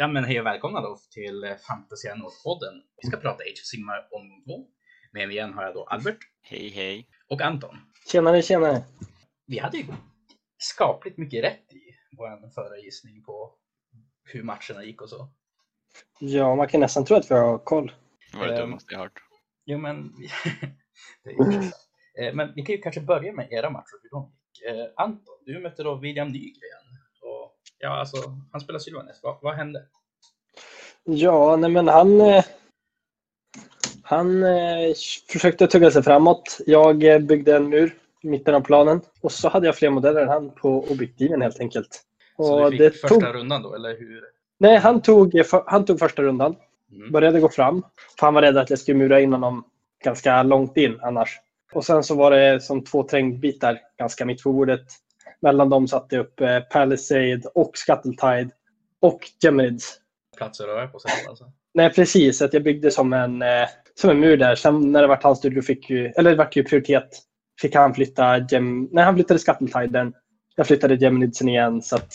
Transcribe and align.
Ja 0.00 0.08
men 0.08 0.24
hej 0.24 0.40
och 0.40 0.46
välkomna 0.46 0.80
då 0.80 0.98
till 1.10 1.56
Fantasy 1.68 2.08
podden 2.44 2.74
Vi 3.02 3.08
ska 3.08 3.16
prata 3.16 3.42
Age 3.42 3.60
of 3.62 3.66
Sigmar 3.66 4.08
omgång 4.10 4.44
2. 4.44 4.66
Med 5.12 5.28
mig 5.28 5.36
igen 5.36 5.54
har 5.54 5.64
jag 5.64 5.74
då 5.74 5.84
Albert. 5.84 6.18
Hej 6.42 6.68
hej. 6.68 7.08
Och 7.28 7.42
Anton. 7.42 7.76
Tjenare 8.06 8.42
tjenare. 8.42 8.82
Vi 9.46 9.58
hade 9.58 9.76
ju 9.76 9.84
skapligt 10.58 11.18
mycket 11.18 11.44
rätt 11.44 11.72
i 11.72 11.80
vår 12.16 12.50
förra 12.54 12.78
gissning 12.78 13.22
på 13.22 13.54
hur 14.24 14.42
matcherna 14.42 14.84
gick 14.84 15.02
och 15.02 15.08
så. 15.08 15.28
Ja, 16.20 16.54
man 16.54 16.68
kan 16.68 16.80
nästan 16.80 17.04
tro 17.04 17.16
att 17.16 17.30
vi 17.30 17.34
har 17.34 17.58
koll. 17.58 17.92
Det 18.32 18.38
var 18.38 18.46
det 18.46 18.52
um, 18.52 18.60
dummaste 18.60 18.94
jag 18.94 19.00
hört. 19.00 19.20
Jo 19.64 19.78
men, 19.78 20.12
det 21.24 21.30
är 21.30 22.28
eh, 22.28 22.34
men 22.34 22.52
vi 22.54 22.62
kan 22.62 22.74
ju 22.74 22.80
kanske 22.82 23.00
börja 23.00 23.32
med 23.32 23.52
era 23.52 23.70
matcher, 23.70 24.00
hur 24.02 24.10
de 24.10 24.32
gick. 24.54 24.62
Eh, 24.70 24.86
Anton, 24.96 25.34
du 25.46 25.60
mötte 25.60 25.82
då 25.82 25.94
William 25.94 26.28
Nygren. 26.28 26.99
Ja, 27.82 28.00
alltså, 28.00 28.16
han 28.52 28.60
spelar 28.60 28.78
Sylvanes. 28.78 29.20
Vad, 29.22 29.36
vad 29.42 29.54
hände? 29.54 29.82
Ja, 31.04 31.56
nej 31.56 31.70
men 31.70 31.88
han, 31.88 32.20
eh, 32.20 32.44
han 34.02 34.42
eh, 34.42 34.94
försökte 35.28 35.66
tugga 35.66 35.90
sig 35.90 36.02
framåt. 36.02 36.58
Jag 36.66 37.04
eh, 37.04 37.18
byggde 37.18 37.56
en 37.56 37.68
mur 37.68 37.94
i 38.22 38.28
mitten 38.28 38.54
av 38.54 38.60
planen 38.60 39.00
och 39.20 39.32
så 39.32 39.48
hade 39.48 39.66
jag 39.66 39.76
fler 39.76 39.90
modeller 39.90 40.22
än 40.22 40.28
han 40.28 40.50
på 40.50 40.84
objektiven 40.90 41.42
helt 41.42 41.60
enkelt. 41.60 42.02
Så 42.36 42.64
och 42.64 42.70
du 42.70 42.70
fick 42.70 42.80
det 42.80 42.90
första 42.90 43.08
tog... 43.08 43.34
rundan 43.34 43.62
då, 43.62 43.74
eller 43.74 43.98
hur? 43.98 44.24
Nej, 44.58 44.76
han 44.76 45.02
tog, 45.02 45.42
han 45.66 45.84
tog 45.84 45.98
första 45.98 46.22
rundan. 46.22 46.56
Mm. 46.92 47.12
Började 47.12 47.40
gå 47.40 47.48
fram. 47.48 47.82
För 48.18 48.26
han 48.26 48.34
var 48.34 48.42
rädd 48.42 48.56
att 48.56 48.70
jag 48.70 48.78
skulle 48.78 48.98
mura 48.98 49.20
in 49.20 49.32
honom 49.32 49.64
ganska 50.04 50.42
långt 50.42 50.76
in 50.76 50.98
annars. 51.02 51.38
Och 51.72 51.84
sen 51.84 52.04
så 52.04 52.14
var 52.14 52.30
det 52.30 52.60
som 52.60 52.84
två 52.84 53.02
trängbitar 53.02 53.80
ganska 53.98 54.24
mitt 54.24 54.42
på 54.42 54.52
bordet. 54.52 54.86
Mellan 55.42 55.70
dem 55.70 55.88
satte 55.88 56.16
jag 56.16 56.22
upp 56.22 56.40
eh, 56.40 56.60
Palisade 56.60 57.42
och 57.54 57.70
Scuttletide 57.74 58.50
och 59.00 59.20
Geminids 59.42 60.00
plats 60.40 60.60
att 60.60 60.66
röra 60.66 60.86
på 60.86 60.98
sig. 60.98 61.10
Alltså. 61.28 61.44
Nej, 61.74 61.90
precis. 61.92 62.42
Att 62.42 62.54
jag 62.54 62.62
byggde 62.62 62.90
som 62.90 63.12
en, 63.12 63.42
eh, 63.42 63.68
som 63.94 64.10
en 64.10 64.20
mur 64.20 64.36
där. 64.36 64.54
Sen 64.54 64.92
när 64.92 65.02
det 65.02 65.08
var 65.08 65.18
hans 65.22 65.38
studio 65.38 65.62
fick 65.62 65.90
ju, 65.90 66.06
eller 66.06 66.30
det 66.30 66.36
vart 66.36 66.56
ju 66.56 66.64
prioritet, 66.64 67.08
fick 67.60 67.74
han 67.74 67.94
flytta 67.94 68.38
Gem, 68.38 68.88
Nej, 68.92 69.04
han 69.04 69.14
flyttade 69.14 69.40
Scuttletiden. 69.40 70.14
Jag 70.56 70.66
flyttade 70.66 70.96
Geminidsen 70.96 71.48
igen 71.48 71.82
så 71.82 71.96
att 71.96 72.12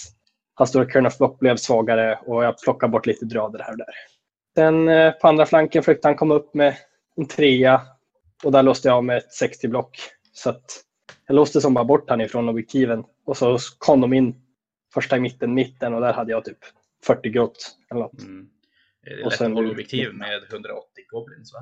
hans 0.55 0.69
stora 0.69 0.89
Kern 0.89 1.05
of 1.05 1.17
Block 1.17 1.39
blev 1.39 1.55
svagare 1.55 2.19
och 2.25 2.43
jag 2.43 2.57
plockade 2.57 2.91
bort 2.91 3.05
lite 3.05 3.25
drader 3.25 3.59
här 3.59 3.71
och 3.71 3.77
där. 3.77 3.93
Sen 4.55 4.89
eh, 4.89 5.11
på 5.11 5.27
andra 5.27 5.45
flanken 5.45 5.83
försökte 5.83 6.07
han 6.07 6.15
komma 6.15 6.35
upp 6.35 6.53
med 6.53 6.75
en 7.17 7.27
trea 7.27 7.81
och 8.43 8.51
där 8.51 8.63
låste 8.63 8.87
jag 8.87 8.97
av 8.97 9.03
med 9.03 9.17
ett 9.17 9.41
60-block. 9.41 9.99
Så 10.33 10.49
att 10.49 10.65
jag 11.27 11.35
låste 11.35 11.61
som 11.61 11.73
bara 11.73 11.85
bort 11.85 12.09
han 12.09 12.21
ifrån 12.21 12.49
objektiven 12.49 13.03
och 13.25 13.37
så 13.37 13.57
kom 13.77 14.01
de 14.01 14.13
in 14.13 14.35
första 14.93 15.17
i 15.17 15.19
mitten, 15.19 15.53
mitten 15.53 15.93
och 15.93 16.01
där 16.01 16.13
hade 16.13 16.31
jag 16.31 16.45
typ 16.45 16.57
40 17.05 17.29
grått. 17.29 17.77
Eller 17.91 18.01
något. 18.01 18.21
Mm. 18.21 18.49
Det 19.03 19.11
är 19.11 19.17
lätt 19.17 19.41
att 19.41 19.53
hålla 19.53 19.71
objektiv 19.71 20.13
med 20.13 20.43
180 20.51 20.85
goblins 21.09 21.53
va? 21.53 21.59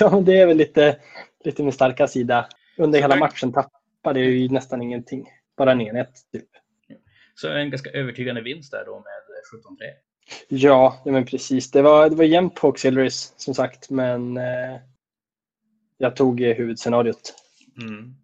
ja, 0.00 0.20
det 0.20 0.40
är 0.40 0.46
väl 0.46 0.56
lite, 0.56 0.98
lite 1.44 1.62
min 1.62 1.72
starka 1.72 2.08
sida. 2.08 2.48
Under 2.78 3.00
hela 3.00 3.16
matchen 3.16 3.52
tappade 3.52 4.20
jag 4.20 4.30
ju 4.30 4.48
nästan 4.48 4.82
ingenting. 4.82 5.28
Bara 5.56 5.72
en 5.72 5.80
enhet 5.80 6.12
typ. 6.32 6.48
Så 7.34 7.48
en 7.48 7.70
ganska 7.70 7.90
övertygande 7.90 8.40
vinst 8.40 8.70
där 8.70 8.84
då 8.84 8.94
med 8.94 9.12
17-3? 9.60 9.94
Ja, 10.48 11.02
ja 11.04 11.12
men 11.12 11.24
precis. 11.24 11.70
Det 11.70 11.82
var, 11.82 12.10
det 12.10 12.16
var 12.16 12.24
jämnt 12.24 12.54
på 12.54 12.66
Auxiliaries 12.66 13.34
som 13.36 13.54
sagt, 13.54 13.90
men 13.90 14.36
eh, 14.36 14.76
jag 15.98 16.16
tog 16.16 16.40
huvudscenariot. 16.40 17.34
Mm. 17.82 18.14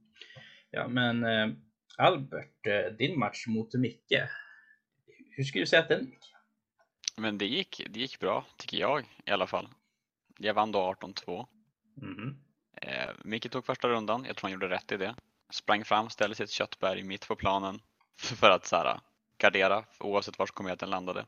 Ja, 0.71 0.89
men 0.89 1.25
eh, 1.25 1.49
Albert, 1.97 2.67
eh, 2.67 2.93
din 2.99 3.19
match 3.19 3.47
mot 3.47 3.75
Micke, 3.75 4.23
hur 5.31 5.45
skulle 5.45 5.63
du 5.63 5.67
säga 5.67 5.83
att 5.83 5.89
den 5.89 6.05
gick? 6.05 6.35
Men 7.17 7.39
det 7.39 7.47
gick, 7.47 7.83
det 7.91 8.01
gick 8.01 8.19
bra, 8.19 8.47
tycker 8.57 8.77
jag 8.79 9.05
i 9.27 9.31
alla 9.31 9.47
fall. 9.47 9.69
Jag 10.39 10.55
vann 10.55 10.73
då 10.73 10.79
18-2. 10.93 11.47
Mm. 12.03 12.37
Eh, 12.83 13.11
Micke 13.25 13.51
tog 13.51 13.67
första 13.67 13.89
rundan, 13.89 14.25
jag 14.25 14.37
tror 14.37 14.49
han 14.49 14.53
gjorde 14.53 14.69
rätt 14.69 14.93
i 14.93 14.97
det. 14.97 15.15
Sprang 15.51 15.85
fram, 15.85 16.11
ställde 16.11 16.37
sig 16.37 16.45
ett 16.45 16.51
köttberg 16.51 17.03
mitt 17.03 17.29
på 17.29 17.37
planen 17.37 17.81
för 18.19 18.51
att 18.51 18.67
så 18.67 18.77
här, 18.77 19.01
gardera 19.39 19.85
oavsett 20.01 20.39
var 20.39 20.47
kometen 20.47 20.91
landade. 20.91 21.27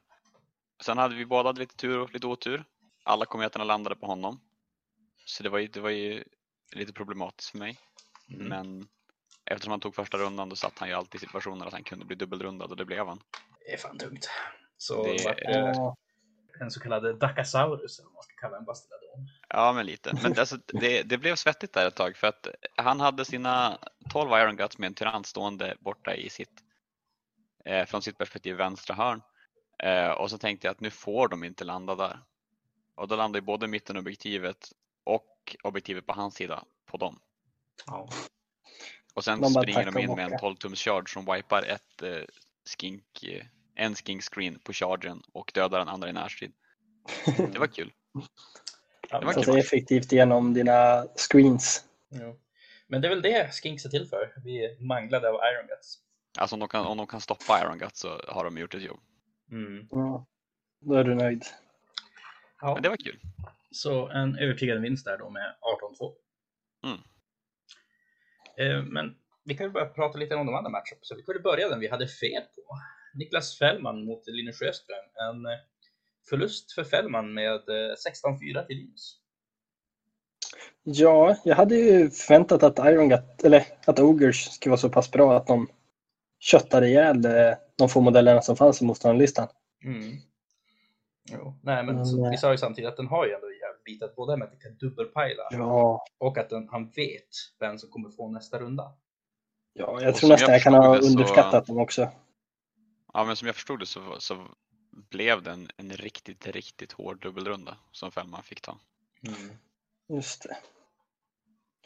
Sen 0.81 0.99
hade 0.99 1.15
vi 1.15 1.27
båda 1.27 1.53
lite 1.53 1.77
tur 1.77 1.99
och 1.99 2.15
lite 2.15 2.27
otur. 2.27 2.65
Alla 3.03 3.27
kometerna 3.27 3.65
landade 3.65 3.97
på 3.97 4.07
honom. 4.07 4.41
Så 5.25 5.43
det 5.43 5.49
var 5.49 5.59
ju, 5.59 5.67
det 5.67 5.81
var 5.81 5.91
ju 5.91 6.25
lite 6.73 6.93
problematiskt 6.93 7.51
för 7.51 7.59
mig. 7.59 7.79
Mm. 8.29 8.47
Men 8.47 8.89
eftersom 9.51 9.71
han 9.71 9.81
tog 9.81 9.95
första 9.95 10.19
rundan 10.19 10.49
då 10.49 10.57
satt 10.57 10.79
han 10.79 10.89
ju 10.89 10.95
alltid 10.95 11.15
i 11.15 11.19
situationer 11.19 11.67
att 11.67 11.73
han 11.73 11.85
kunde 11.85 12.05
bli 12.05 12.17
dubbelrundad 12.17 12.71
och 12.71 12.77
det 12.77 12.85
blev 12.85 13.07
han 13.07 13.21
är 13.73 13.77
fan 13.77 13.99
tungt. 13.99 14.31
Så 14.77 15.05
det 15.05 15.25
vart 15.25 15.37
det 15.37 15.95
en 16.61 16.71
så 16.71 16.81
kallad 16.81 17.19
Dacasaurus 17.19 17.99
eller 17.99 18.07
vad 18.07 18.15
man 18.15 18.23
ska 18.23 18.35
kalla 18.35 18.57
en 18.57 18.65
Bastiladon. 18.65 19.29
Ja, 19.49 19.73
men 19.73 19.87
lite. 19.87 20.19
Men 20.23 20.39
alltså, 20.39 20.57
det, 20.67 21.03
det 21.03 21.19
blev 21.19 21.37
svettigt 21.37 21.73
där 21.73 21.89
ett 21.89 21.95
tag 21.95 22.17
för 22.17 22.27
att 22.27 22.49
han 22.77 23.01
hade 23.01 23.25
sina 23.25 23.79
12 24.11 24.31
Iron 24.31 24.57
Guts 24.57 24.79
med 24.79 24.87
en 24.87 24.95
tyrann 24.95 25.25
stående 25.25 25.77
borta 25.81 26.15
i 26.15 26.31
sitt, 26.31 26.63
eh, 27.65 27.87
från 27.87 28.03
sitt 28.03 28.19
perspektiv 28.19 28.57
vänstra 28.57 28.95
hörn. 28.95 29.23
Eh, 29.79 30.11
och 30.11 30.31
så 30.31 30.39
tänkte 30.39 30.67
jag 30.67 30.73
att 30.73 30.81
nu 30.81 30.91
får 30.91 31.29
de 31.29 31.45
inte 31.45 31.65
landa 31.65 31.95
där. 31.95 32.19
Och 32.95 33.09
då 33.09 33.17
landade 33.17 33.43
både 33.43 33.67
mittenobjektivet 33.67 34.73
och 35.05 35.57
objektivet 35.63 36.07
på 36.07 36.13
hans 36.13 36.35
sida 36.35 36.65
på 36.87 36.97
dem. 36.97 37.21
Ja. 37.87 38.09
Och 39.21 39.25
sen 39.25 39.45
springer 39.45 39.91
de 39.93 39.99
in 39.99 40.15
med 40.15 40.33
en 40.33 40.39
12 40.39 40.57
tums 40.57 40.81
charge 40.81 41.09
som 41.09 41.35
wipar 41.35 41.63
ett 41.63 42.03
eh, 42.03 42.25
skink, 42.79 43.23
eh, 43.23 43.45
en 43.75 43.95
skink 43.95 44.23
screen 44.23 44.59
på 44.59 44.73
chargen 44.73 45.23
och 45.33 45.51
dödar 45.55 45.79
den 45.79 45.89
andra 45.89 46.09
i 46.09 46.13
närstrid. 46.13 46.53
Det 47.53 47.59
var 47.59 47.67
kul. 47.67 47.93
Det 49.11 49.25
var 49.25 49.45
kul. 49.45 49.59
effektivt 49.59 50.13
genom 50.13 50.55
dina 50.55 51.07
screens. 51.17 51.85
Ja. 52.09 52.37
Men 52.87 53.01
det 53.01 53.09
är 53.09 53.11
väl 53.11 53.23
det 53.23 53.55
skinks 53.55 53.85
är 53.85 53.89
till 53.89 54.07
för. 54.07 54.35
Vi 54.45 54.65
är 54.65 54.81
manglade 54.81 55.29
av 55.29 55.35
Iron 55.35 55.67
Guts. 55.67 55.99
Alltså 56.39 56.57
om 56.57 56.61
de 56.61 56.69
kan, 56.69 56.87
om 56.87 56.97
de 56.97 57.07
kan 57.07 57.21
stoppa 57.21 57.61
Iron 57.65 57.79
Guts 57.79 58.01
så 58.01 58.21
har 58.29 58.45
de 58.45 58.59
gjort 58.59 58.75
ett 58.75 58.83
jobb. 58.83 59.01
Mm. 59.51 59.89
Ja, 59.91 60.27
då 60.81 60.95
är 60.95 61.05
du 61.05 61.15
nöjd. 61.15 61.45
Ja. 62.61 62.75
Men 62.75 62.83
det 62.83 62.89
var 62.89 62.97
kul. 62.97 63.21
Så 63.71 64.09
en 64.09 64.39
övertygande 64.39 64.83
vinst 64.83 65.05
där 65.05 65.19
då 65.19 65.31
med 65.31 65.55
18-2. 66.01 66.13
Mm. 66.85 67.01
Eh, 68.61 68.83
men 68.83 69.15
vi 69.45 69.55
kan 69.57 69.67
ju 69.67 69.73
börja 69.73 69.87
prata 69.87 70.19
lite 70.19 70.35
om 70.35 70.47
de 70.47 70.55
andra 70.55 70.71
matcherna. 70.71 70.99
Så 71.01 71.17
vi 71.17 71.23
kunde 71.23 71.41
börja 71.41 71.69
den 71.69 71.81
vi 71.81 71.89
hade 71.89 72.09
fel 72.09 72.43
på. 72.43 72.79
Niklas 73.15 73.59
Fällman 73.59 74.05
mot 74.05 74.27
Linus 74.27 74.59
Sjöström. 74.59 74.97
En 75.31 75.47
eh, 75.47 75.59
förlust 76.29 76.73
för 76.73 76.85
Fällman 76.85 77.35
med 77.35 77.61
16-4 77.61 78.59
eh, 78.59 78.67
till 78.67 78.77
Linus. 78.77 79.17
Ja, 80.83 81.37
jag 81.45 81.57
hade 81.57 81.75
ju 81.77 82.11
förväntat 82.11 82.63
att 82.63 82.79
Iron 82.79 83.09
Gut, 83.09 83.45
eller 83.45 83.65
att 83.87 83.99
Ogers 83.99 84.51
skulle 84.51 84.71
vara 84.71 84.81
så 84.81 84.89
pass 84.89 85.11
bra 85.11 85.37
att 85.37 85.47
de 85.47 85.69
köttade 86.39 86.89
ihjäl 86.89 87.23
de 87.77 87.89
få 87.89 88.01
modellerna 88.01 88.43
som 88.43 88.57
fanns 88.57 88.83
i 88.83 88.85
motståndarlistan. 88.85 89.49
Mm. 89.85 90.17
Jo. 91.33 91.59
Nej, 91.63 91.85
men, 91.85 91.97
men 91.97 92.31
vi 92.31 92.37
sa 92.37 92.51
ju 92.51 92.59
samtidigt 92.59 92.91
att 92.91 92.97
den 92.97 93.07
har 93.07 93.27
ju 93.27 93.33
ändå 93.33 93.50
jävligt 93.81 94.01
bitat 94.01 94.17
både 94.17 94.37
med 94.37 94.47
att 94.47 94.53
det 94.53 94.59
kan 94.59 94.77
dubbelpajla 94.77 95.43
ja. 95.51 96.05
och 96.19 96.39
att 96.39 96.51
den, 96.51 96.69
han 96.69 96.91
vet 96.91 97.29
vem 97.59 97.79
som 97.79 97.91
kommer 97.91 98.11
få 98.11 98.29
nästa 98.29 98.59
runda. 98.59 98.93
Ja, 99.73 100.03
jag 100.03 100.17
tror 100.17 100.31
nästan 100.31 100.49
jag, 100.49 100.57
jag 100.57 100.63
kan 100.63 100.75
ha 100.75 100.99
underskattat 100.99 101.67
så... 101.67 101.73
dem 101.73 101.83
också. 101.83 102.09
Ja, 103.13 103.25
men 103.25 103.37
som 103.37 103.47
jag 103.47 103.55
förstod 103.55 103.81
det 103.81 103.87
så, 103.87 104.17
så 104.19 104.47
blev 105.11 105.43
det 105.43 105.51
en, 105.51 105.69
en 105.77 105.91
riktigt, 105.91 106.47
riktigt 106.47 106.93
hård 106.93 107.23
dubbelrunda 107.23 107.77
som 107.93 108.13
Fällman 108.13 108.43
fick 108.43 108.61
ta. 108.61 108.79
Mm. 109.27 109.51
Just 110.09 110.43
det. 110.43 110.57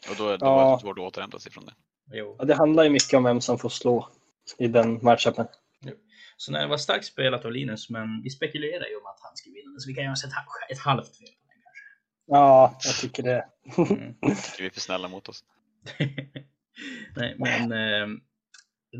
Och 0.09 0.15
då, 0.17 0.37
då 0.37 0.45
ja. 0.45 0.55
var 0.55 0.75
det 0.75 0.81
svårt 0.81 0.97
att 0.97 1.03
återhämta 1.03 1.39
sig 1.39 1.51
från 1.51 1.65
det. 1.65 1.73
Jo. 2.11 2.35
Ja, 2.39 2.45
det 2.45 2.55
handlar 2.55 2.83
ju 2.83 2.89
mycket 2.89 3.13
om 3.13 3.23
vem 3.23 3.41
som 3.41 3.57
får 3.57 3.69
slå 3.69 4.09
i 4.57 4.67
den 4.67 4.99
matchupen. 5.01 5.47
Så 6.37 6.51
när 6.51 6.59
det 6.59 6.67
var 6.67 6.77
starkt 6.77 7.05
spelat 7.05 7.45
av 7.45 7.51
Linus, 7.51 7.89
men 7.89 8.21
vi 8.23 8.29
spekulerar 8.29 8.87
ju 8.87 8.95
om 8.95 9.05
att 9.05 9.19
han 9.21 9.35
skulle 9.35 9.55
vinna, 9.55 9.79
så 9.79 9.87
vi 9.87 9.93
kan 9.93 10.03
göra 10.03 10.13
ett, 10.13 10.71
ett 10.71 10.79
halvt 10.79 11.17
fel. 11.17 11.27
Ja, 12.25 12.79
jag 12.83 12.95
tycker 12.95 13.23
det. 13.23 13.45
mm. 13.77 14.15
Jag 14.21 14.43
tycker 14.43 14.59
vi 14.59 14.65
är 14.65 14.69
för 14.69 14.79
snälla 14.79 15.07
mot 15.07 15.29
oss. 15.29 15.43
Nej, 17.15 17.35
men 17.37 17.71
eh, 17.71 18.17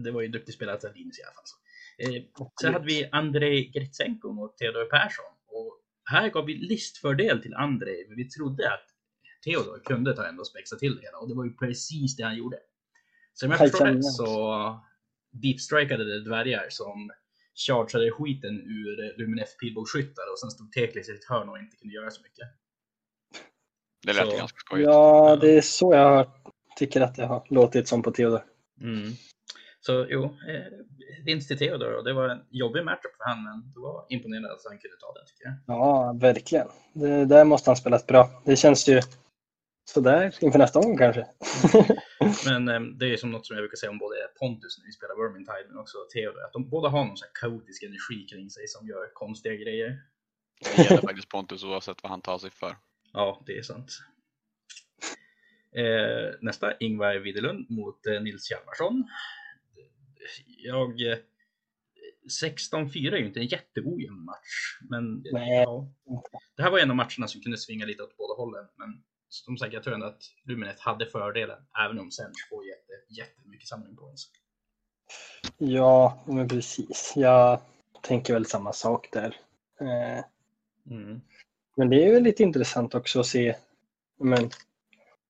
det 0.03 0.11
var 0.11 0.21
ju 0.21 0.27
duktigt 0.27 0.55
spelat 0.55 0.83
av 0.83 0.95
Linus 0.95 1.19
i 1.19 1.23
alla 1.23 1.33
fall. 1.33 1.45
Så. 1.45 1.57
Eh, 1.97 2.23
sen 2.61 2.73
hade 2.73 2.85
vi 2.85 3.09
Andrei 3.11 3.71
Gritsenko 3.71 4.31
mot 4.31 4.57
Theodor 4.57 4.85
Persson. 4.85 5.25
Och 5.47 5.81
här 6.05 6.29
gav 6.29 6.45
vi 6.45 6.53
listfördel 6.53 7.41
till 7.41 7.53
Andrei, 7.53 8.05
men 8.07 8.17
vi 8.17 8.29
trodde 8.29 8.73
att 8.73 8.85
Theodor 9.43 9.81
kunde 9.85 10.15
ta 10.15 10.25
ändå 10.25 10.45
spexa 10.45 10.75
till 10.75 10.95
det 10.95 11.01
hela 11.01 11.17
och 11.17 11.29
det 11.29 11.35
var 11.35 11.45
ju 11.45 11.53
precis 11.53 12.15
det 12.15 12.23
han 12.23 12.37
gjorde. 12.37 12.57
Så 13.33 13.45
om 13.45 13.51
jag 13.51 13.59
förstår 13.59 13.85
rätt 13.85 14.05
så 14.05 14.79
deepstrikade 15.31 16.03
det 16.03 16.23
dvärgar 16.23 16.65
som 16.69 17.11
chargeade 17.67 18.11
skiten 18.11 18.61
ur 18.61 19.17
Luminef 19.17 19.57
pilbågsskyttar 19.57 20.31
och 20.31 20.39
sen 20.39 20.51
stod 20.51 20.71
Teklis 20.71 21.09
i 21.09 21.11
ett 21.11 21.25
hörn 21.29 21.49
och 21.49 21.59
inte 21.59 21.77
kunde 21.77 21.95
göra 21.95 22.11
så 22.11 22.21
mycket. 22.21 22.47
Det 24.05 24.13
lät 24.13 24.29
så, 24.29 24.37
ganska 24.37 24.57
skojigt. 24.57 24.89
Ja, 24.89 25.35
det 25.41 25.57
är 25.57 25.61
så 25.61 25.93
jag 25.93 26.27
tycker 26.75 27.01
att 27.01 27.15
det 27.15 27.25
har 27.25 27.43
låtit 27.49 27.87
som 27.87 28.03
på 28.03 28.11
Theodor. 28.11 28.43
Mm. 28.81 29.11
Så 29.79 30.05
jo, 30.09 30.23
eh, 30.23 30.71
vinst 31.25 31.47
till 31.47 31.57
Theodor 31.57 31.93
och 31.97 32.03
det 32.03 32.13
var 32.13 32.29
en 32.29 32.41
jobbig 32.49 32.83
matchup 32.85 33.15
för 33.17 33.23
han, 33.29 33.43
men 33.43 33.71
det 33.73 33.79
var 33.79 34.05
imponerande 34.09 34.53
att 34.53 34.61
han 34.69 34.77
kunde 34.77 34.97
ta 34.97 35.13
den 35.13 35.25
tycker 35.25 35.43
jag. 35.45 35.55
Ja, 35.67 36.13
verkligen. 36.21 36.67
Det, 36.93 37.25
där 37.25 37.43
måste 37.45 37.69
han 37.69 37.77
spelat 37.77 38.07
bra. 38.07 38.41
Det 38.45 38.55
känns 38.55 38.87
ju 38.87 39.01
sådär 39.85 40.35
inför 40.41 40.59
nästa 40.59 40.81
gång 40.81 40.97
kanske. 40.97 41.27
Men 42.45 42.67
eh, 42.69 42.79
det 42.99 43.13
är 43.13 43.17
som 43.17 43.31
något 43.31 43.45
som 43.45 43.55
jag 43.55 43.61
brukar 43.61 43.75
säga 43.75 43.89
om 43.89 43.97
både 43.97 44.15
Pontus 44.39 44.77
när 44.77 44.85
vi 44.85 44.91
spelar 44.91 45.15
Vermintide 45.15 45.67
men 45.69 45.77
också 45.77 45.97
Theodor, 46.13 46.43
att 46.45 46.53
de 46.53 46.69
båda 46.69 46.89
har 46.89 47.05
någon 47.05 47.17
sån 47.17 47.27
här 47.27 47.49
kaotisk 47.49 47.83
energi 47.83 48.27
kring 48.31 48.49
sig 48.49 48.67
som 48.67 48.87
gör 48.87 49.13
konstiga 49.13 49.55
grejer. 49.55 49.97
Det 50.75 50.83
gäller 50.83 51.01
faktiskt 51.01 51.29
Pontus 51.29 51.63
oavsett 51.63 52.03
vad 52.03 52.09
han 52.09 52.21
tar 52.21 52.37
sig 52.37 52.51
för. 52.51 52.75
Ja, 53.15 53.43
det 53.45 53.57
är 53.57 53.61
sant. 53.61 53.91
Eh, 55.75 56.35
nästa, 56.41 56.77
Ingvar 56.77 57.15
Widerlund 57.15 57.69
mot 57.69 58.05
eh, 58.07 58.21
Nils 58.21 58.51
Hjalmarsson. 58.51 59.03
Jag... 60.57 61.11
Eh, 61.11 61.17
16-4 62.41 63.13
är 63.13 63.17
ju 63.17 63.25
inte 63.25 63.39
en 63.39 63.47
jätteojämn 63.47 64.25
match, 64.25 64.79
men 64.89 65.21
ja, 65.23 65.87
det 66.57 66.63
här 66.63 66.71
var 66.71 66.79
en 66.79 66.89
av 66.89 66.95
matcherna 66.95 67.27
som 67.27 67.41
kunde 67.41 67.57
svinga 67.57 67.85
lite 67.85 68.03
åt 68.03 68.17
båda 68.17 68.33
hållen. 68.33 68.65
Men 68.75 69.03
som 69.29 69.57
sagt, 69.57 69.73
jag 69.73 69.83
tror 69.83 69.93
ändå 69.93 70.05
att 70.05 70.23
Luminet 70.43 70.79
hade 70.79 71.05
fördelen, 71.05 71.57
även 71.85 71.99
om 71.99 72.11
Sench 72.11 72.47
får 72.49 72.65
jätte, 72.65 72.93
jättemycket 73.09 73.67
samling 73.67 73.95
points. 73.95 74.31
Ja, 75.57 76.23
men 76.27 76.47
precis. 76.47 77.13
Jag 77.15 77.61
tänker 78.01 78.33
väl 78.33 78.45
samma 78.45 78.73
sak 78.73 79.09
där. 79.11 79.37
Eh, 79.79 80.25
Mm. 80.89 81.21
Men 81.75 81.89
det 81.89 82.03
är 82.03 82.13
ju 82.13 82.19
lite 82.19 82.43
intressant 82.43 82.95
också 82.95 83.19
att 83.19 83.25
se. 83.25 83.55
Men, 84.19 84.49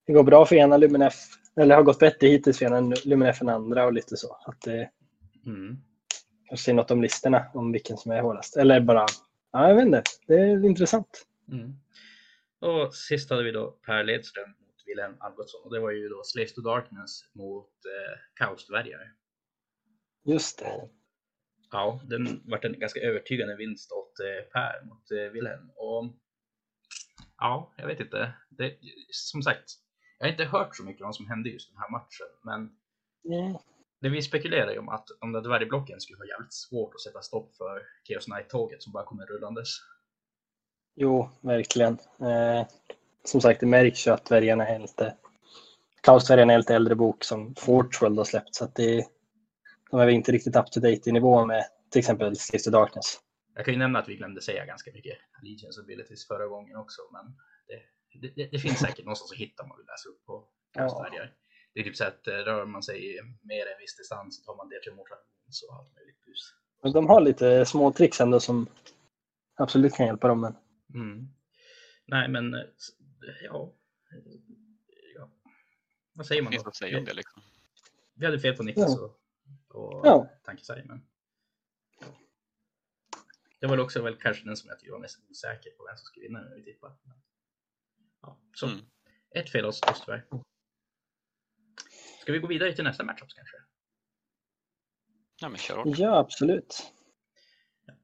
det 0.08 0.14
går 0.14 0.24
bra 0.24 0.46
för 0.46 0.56
ena 0.56 0.78
Luminef, 0.78 1.16
eller 1.60 1.76
har 1.76 1.84
gått 1.84 2.00
bättre 2.00 2.28
hittills 2.28 2.58
för 2.60 2.66
ena 2.66 2.96
Luminef 3.06 3.42
än 3.42 3.50
andra 3.50 3.86
och 3.86 3.94
lite 3.94 4.18
så. 4.18 4.38
Att 4.46 4.62
det 4.62 4.90
Mm. 5.46 5.78
kanske 6.50 6.64
säger 6.66 6.76
något 6.76 6.92
om 6.92 7.02
listorna, 7.02 7.46
om 7.54 7.72
vilken 7.72 7.98
som 7.98 8.12
är 8.12 8.22
hårdast. 8.22 8.58
Eller 8.58 8.80
bara, 8.80 9.06
ja, 9.52 9.68
jag 9.68 9.76
vet 9.76 9.86
inte. 9.86 10.04
Det 10.28 10.34
är 10.34 10.66
intressant. 10.66 11.26
Mm. 11.52 11.74
Och 12.60 12.96
sist 12.96 13.30
hade 13.30 13.44
vi 13.44 13.52
då 13.52 13.72
Per 13.72 14.04
Ledström 14.04 14.50
mot 14.50 14.84
Wilhelm 14.86 15.16
Algotsson 15.20 15.62
och 15.64 15.74
det 15.74 15.80
var 15.80 15.92
ju 15.92 16.10
då 16.10 16.24
Slaves 16.24 16.54
to 16.54 16.62
Darkness 16.62 17.22
mot 17.34 17.70
eh, 17.86 18.18
Kaosdvärgar. 18.36 19.14
Just 20.26 20.60
det. 20.60 20.90
Ja, 21.72 22.02
den 22.04 22.42
vart 22.46 22.66
en 22.66 22.80
ganska 22.80 23.00
övertygande 23.00 23.56
vinst 23.56 23.92
åt 23.92 24.20
eh, 24.20 24.44
Per 24.54 24.86
mot 24.86 25.12
eh, 25.12 25.32
Wilhelm. 25.34 25.70
Och 25.76 26.06
ja, 27.40 27.74
jag 27.78 27.88
vet 27.88 28.00
inte. 28.00 28.34
Det, 28.50 28.74
som 29.12 29.44
sagt, 29.44 29.64
jag 30.20 30.26
har 30.26 30.32
inte 30.32 30.46
hört 30.46 30.76
så 30.76 30.84
mycket 30.84 31.02
om 31.02 31.08
vad 31.08 31.16
som 31.16 31.28
hände 31.28 31.50
just 31.50 31.70
den 31.70 31.78
här 31.78 31.90
matchen, 31.92 32.28
men 32.44 32.72
Ja. 33.22 33.62
det 34.02 34.10
vi 34.10 34.22
spekulerar 34.22 34.72
ju 34.72 34.80
om 34.80 34.90
att 34.90 35.08
om 35.20 35.32
det 35.32 35.42
dvärgblocken 35.42 36.02
skulle 36.02 36.18
vara 36.18 36.28
jävligt 36.28 36.54
svårt 36.54 36.96
att 36.96 37.02
sätta 37.02 37.22
stopp 37.22 37.56
för 37.56 37.82
Chaos 38.08 38.26
Knight-tåget 38.26 38.84
som 38.84 38.92
bara 38.94 39.04
kommer 39.04 39.26
rullandes. 39.26 39.68
Jo, 40.96 41.30
verkligen. 41.42 41.98
Eh, 42.20 42.68
som 43.24 43.42
sagt, 43.42 43.60
det 43.60 43.66
märks 43.66 44.08
ju 44.08 44.12
att 44.12 44.26
dvärgarna 44.26 44.68
är 44.68 44.80
lite... 44.80 45.16
Kaosdvärgarna 46.02 46.54
är 46.54 46.58
lite 46.58 46.76
äldre 46.76 46.96
bok 46.96 47.24
som 47.24 47.56
Fortworld 47.56 48.18
har 48.18 48.26
släppt, 48.26 48.56
så 48.56 48.66
att 48.66 48.76
det, 48.76 49.08
de 49.92 50.00
är 50.00 50.06
väl 50.06 50.16
inte 50.16 50.32
riktigt 50.32 50.56
up 50.56 50.72
to 50.72 50.80
date 50.80 51.10
i 51.10 51.12
nivå 51.12 51.46
med 51.46 51.66
till 51.90 52.00
exempel 52.00 52.36
to 52.36 52.70
Darkness. 52.70 53.20
Jag 53.56 53.66
kan 53.66 53.74
ju 53.74 53.78
nämna 53.80 54.00
att 54.00 54.10
vi 54.10 54.16
glömde 54.16 54.42
säga 54.42 54.66
ganska 54.66 54.92
mycket 54.92 55.18
Allegiance 55.42 55.82
Abilities 55.82 56.28
förra 56.28 56.48
gången 56.48 56.76
också, 56.78 57.02
men 57.12 57.26
det, 57.68 57.82
det, 58.22 58.34
det, 58.36 58.50
det 58.52 58.60
finns 58.60 58.80
säkert 58.80 59.06
någonstans 59.06 59.32
att 59.32 59.38
hitta 59.38 59.64
om 59.64 59.70
man 59.70 59.78
vill 59.78 59.88
läsa 59.88 60.10
upp 60.10 60.26
på 60.26 60.48
Kaosdvärgar. 60.74 61.34
Det 61.74 61.80
är 61.80 61.84
typ 61.84 61.96
så 61.96 62.04
att 62.06 62.28
eh, 62.28 62.34
rör 62.34 62.66
man 62.66 62.84
sig 62.84 63.20
mer 63.42 63.62
än 63.62 63.80
viss 63.80 63.98
distans 63.98 64.38
så 64.38 64.44
tar 64.44 64.58
man 64.58 64.70
det 64.70 64.82
till 64.82 64.92
Wounds 64.92 65.64
och 65.70 65.76
allt 65.76 65.96
möjligt 65.96 66.26
bus. 66.26 66.54
Men 66.84 66.92
de 66.92 67.08
har 67.08 67.22
lite 67.22 67.66
små 67.66 67.92
tricks 67.92 68.22
ändå 68.22 68.40
som 68.40 68.68
absolut 69.56 69.94
kan 69.94 70.06
hjälpa 70.06 70.28
dem. 70.28 70.42
Men... 70.42 70.56
Mm. 70.94 71.28
Nej, 72.06 72.30
men 72.30 72.54
eh, 72.54 72.62
ja. 73.44 73.74
ja. 75.16 75.30
Vad 76.14 76.26
säger 76.26 76.42
Det 76.42 76.44
man 76.44 76.52
finns 76.52 76.64
då? 76.64 76.70
att 76.70 76.76
säga 76.76 76.98
om 76.98 77.06
det 77.06 77.14
liksom. 77.14 77.42
Vi 78.14 78.26
hade 78.26 78.40
fel 78.40 78.56
på 78.56 78.64
Niklas 78.64 78.96
Ja. 78.98 79.16
och, 79.70 79.94
och 79.94 80.08
Ja. 80.08 80.30
Tankesaj, 80.44 80.84
men 80.86 80.98
ja. 80.98 81.15
Det 83.66 83.70
var 83.70 83.84
också 83.84 84.02
väl 84.02 84.16
kanske 84.16 84.46
den 84.46 84.58
som 84.58 84.70
jag 84.70 84.80
tyckte 84.80 84.92
var 84.92 85.00
mest 85.00 85.20
osäker 85.30 85.72
på 85.72 85.86
vem 85.86 85.98
som 85.98 86.06
skulle 86.06 86.26
vinna 86.28 86.40
när 86.42 86.56
vi 86.56 86.64
tippade. 86.64 86.96
Ja, 88.22 88.40
så 88.54 88.68
Mm. 88.68 88.86
ett 89.36 89.50
fel 89.52 89.66
oss 89.66 89.82
tyvärr. 90.06 90.26
Ska 92.22 92.32
vi 92.32 92.40
gå 92.40 92.48
vidare 92.48 92.74
till 92.76 92.84
nästa 92.84 93.04
matchup 93.04 93.30
kanske? 93.36 93.58
Ja 95.42 95.50
men 95.50 95.58
kör 95.58 95.78
hårt. 95.78 95.98
Ja, 96.00 96.18
absolut. 96.20 96.92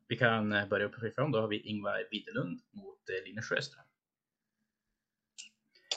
Vi 0.08 0.18
kan 0.18 0.52
eh, 0.54 0.68
börja 0.68 0.86
uppifrån. 0.86 1.32
Då 1.32 1.40
har 1.42 1.48
vi 1.48 1.60
Ingvar 1.60 2.08
Widerlund 2.12 2.62
mot 2.72 3.10
eh, 3.10 3.24
Linus 3.26 3.46
Sjöström. 3.46 3.86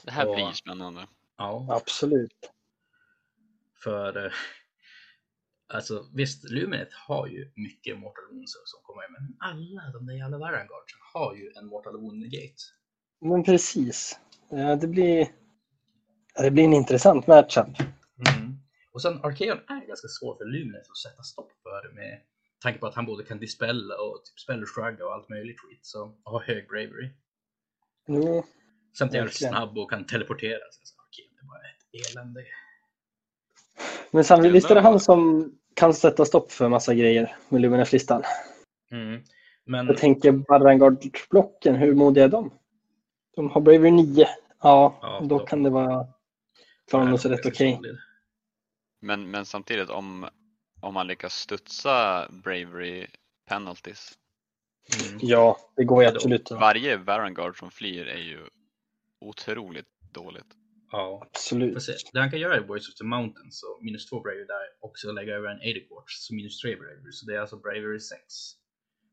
Det 0.05 0.11
här 0.11 0.29
Och- 0.29 0.35
blir 0.35 0.53
spännande. 0.53 1.07
Ja, 1.37 1.67
Absolut. 1.71 2.51
för 3.83 4.27
eh, 4.27 4.33
alltså 5.69 6.07
visst, 6.15 6.51
Luminet 6.51 6.93
har 6.93 7.27
ju 7.27 7.53
mycket 7.57 7.99
Mortal 7.99 8.25
Wounds 8.31 8.53
som 8.65 8.81
kommer, 8.83 9.05
men 9.13 9.37
alla 9.39 9.93
de 9.93 10.07
där 10.07 10.15
jävla 10.15 10.39
Varangardsen 10.39 11.01
har 11.15 11.35
ju 11.35 11.53
en 11.57 11.67
Mortal 11.67 12.01
Wound 12.01 12.25
Gate. 12.25 12.63
Men 13.21 13.45
precis. 13.45 14.19
Ja, 14.51 14.77
det, 14.77 14.87
blir... 14.87 15.29
det 16.37 16.51
blir 16.51 16.65
en 16.65 16.73
intressant 16.73 17.27
matchup. 17.27 17.67
Mm. 17.67 18.59
Och 18.93 19.03
sen 19.03 19.25
Arkeon 19.25 19.59
är 19.59 19.87
ganska 19.87 20.09
svår 20.09 20.37
för 20.37 20.45
Luminet 20.45 20.91
att 20.91 20.97
sätta 20.97 21.23
stopp 21.23 21.53
för 21.63 21.95
med 21.95 22.21
tanke 22.61 22.79
på 22.79 22.87
att 22.87 22.95
han 22.95 23.07
både 23.07 23.25
kan 23.25 23.39
dispella 23.39 23.95
och 23.95 24.25
typ 24.25 24.39
spell 24.39 24.67
shrug 24.67 25.01
och 25.01 25.15
allt 25.15 25.29
möjligt 25.29 25.61
skit. 25.61 25.87
Så 25.87 26.03
och 26.25 26.33
har 26.33 26.41
hög 26.41 26.69
bravery. 26.69 27.11
Jo, 28.07 28.45
Samt 28.99 29.15
är 29.15 29.29
snabb 29.29 29.79
och 29.79 29.91
kan 29.91 30.07
teleportera. 30.07 30.59
Så 30.71 30.81
alltså, 30.81 30.95
Arkeon 31.05 31.39
är 31.41 31.47
bara 31.47 31.65
ett 31.73 32.11
elände. 32.11 32.45
Men 34.15 34.25
samtidigt, 34.25 34.55
visst 34.55 34.71
är 34.71 34.75
det 34.75 34.81
han 34.81 35.01
som 35.01 35.53
kan 35.75 35.95
sätta 35.95 36.25
stopp 36.25 36.53
för 36.53 36.69
massa 36.69 36.95
grejer 36.95 37.37
med 37.49 37.61
Luminef-listan? 37.61 38.23
Mm. 38.91 39.23
Men 39.65 39.87
Jag 39.87 39.97
tänker 39.99 40.33
Barangard-blocken, 40.33 41.75
hur 41.75 41.95
modiga 41.95 42.25
är 42.25 42.29
de? 42.29 42.51
De 43.37 43.51
har 43.51 43.61
Bravery 43.61 43.91
9. 43.91 44.27
Ja, 44.63 44.99
Ja, 45.03 45.21
då 45.29 45.39
de- 45.39 45.47
kan 45.47 45.63
det 45.63 45.71
vara 45.71 46.07
klara 46.91 47.05
nog 47.05 47.21
så 47.21 47.29
rätt 47.29 47.47
okej. 47.47 47.81
Men, 49.01 49.31
men 49.31 49.45
samtidigt 49.47 49.91
om, 49.91 50.27
om 50.81 50.95
man 50.95 51.07
lyckas 51.07 51.35
studsa 51.35 52.29
bravery 52.31 53.07
penalties. 53.49 54.13
Mm. 55.07 55.19
Ja, 55.23 55.57
det 55.77 55.85
går 55.85 56.03
ju 56.03 56.09
då- 56.11 56.17
absolut. 56.17 56.51
Varje 56.51 56.97
Varangard 56.97 57.59
som 57.59 57.71
flyr 57.71 58.07
är 58.07 58.19
ju 58.23 58.39
otroligt 59.21 59.87
dåligt. 60.13 60.47
Ja. 60.91 61.23
Absolut. 61.31 61.83
Se. 61.83 61.93
Det 62.13 62.21
han 62.21 62.31
kan 62.31 62.41
göra 62.41 62.57
i 62.57 62.61
Voice 62.61 62.89
of 62.89 62.95
the 62.95 63.05
Mountains, 63.05 63.61
så 63.61 63.79
minus 63.83 64.07
2 64.11 64.21
bravery 64.21 64.45
där, 64.45 64.67
också 64.81 65.13
lägga 65.13 65.35
över 65.35 65.49
en 65.49 65.59
80 65.59 65.89
quartz, 65.89 66.27
så 66.27 66.35
minus 66.35 66.61
3 66.61 66.77
bravery. 66.77 67.13
Så 67.13 67.27
det 67.27 67.35
är 67.35 67.41
alltså 67.41 67.57
bravery 67.57 68.01
6. 68.01 68.21
Så 68.29 68.57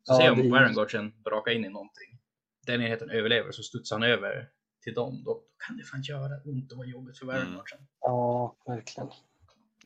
Ja, 0.05 0.17
se 0.17 0.29
om 0.29 0.39
är 0.39 0.49
Varangardsen 0.49 1.21
brakar 1.23 1.51
in 1.51 1.65
i 1.65 1.69
någonting. 1.69 2.19
Den 2.67 2.81
enheten 2.81 3.09
överlever, 3.09 3.51
så 3.51 3.63
studsar 3.63 3.95
han 3.99 4.03
över 4.09 4.49
till 4.83 4.93
dem. 4.93 5.23
Då 5.23 5.43
kan 5.67 5.77
det 5.77 5.83
fan 5.83 6.01
göra 6.01 6.41
ont 6.45 6.71
och 6.71 6.77
vara 6.77 6.87
jobbigt 6.87 7.17
för 7.17 7.25
Mm. 7.25 7.35
Varangardsen. 7.35 7.79
Ja, 7.99 8.57
verkligen. 8.65 9.09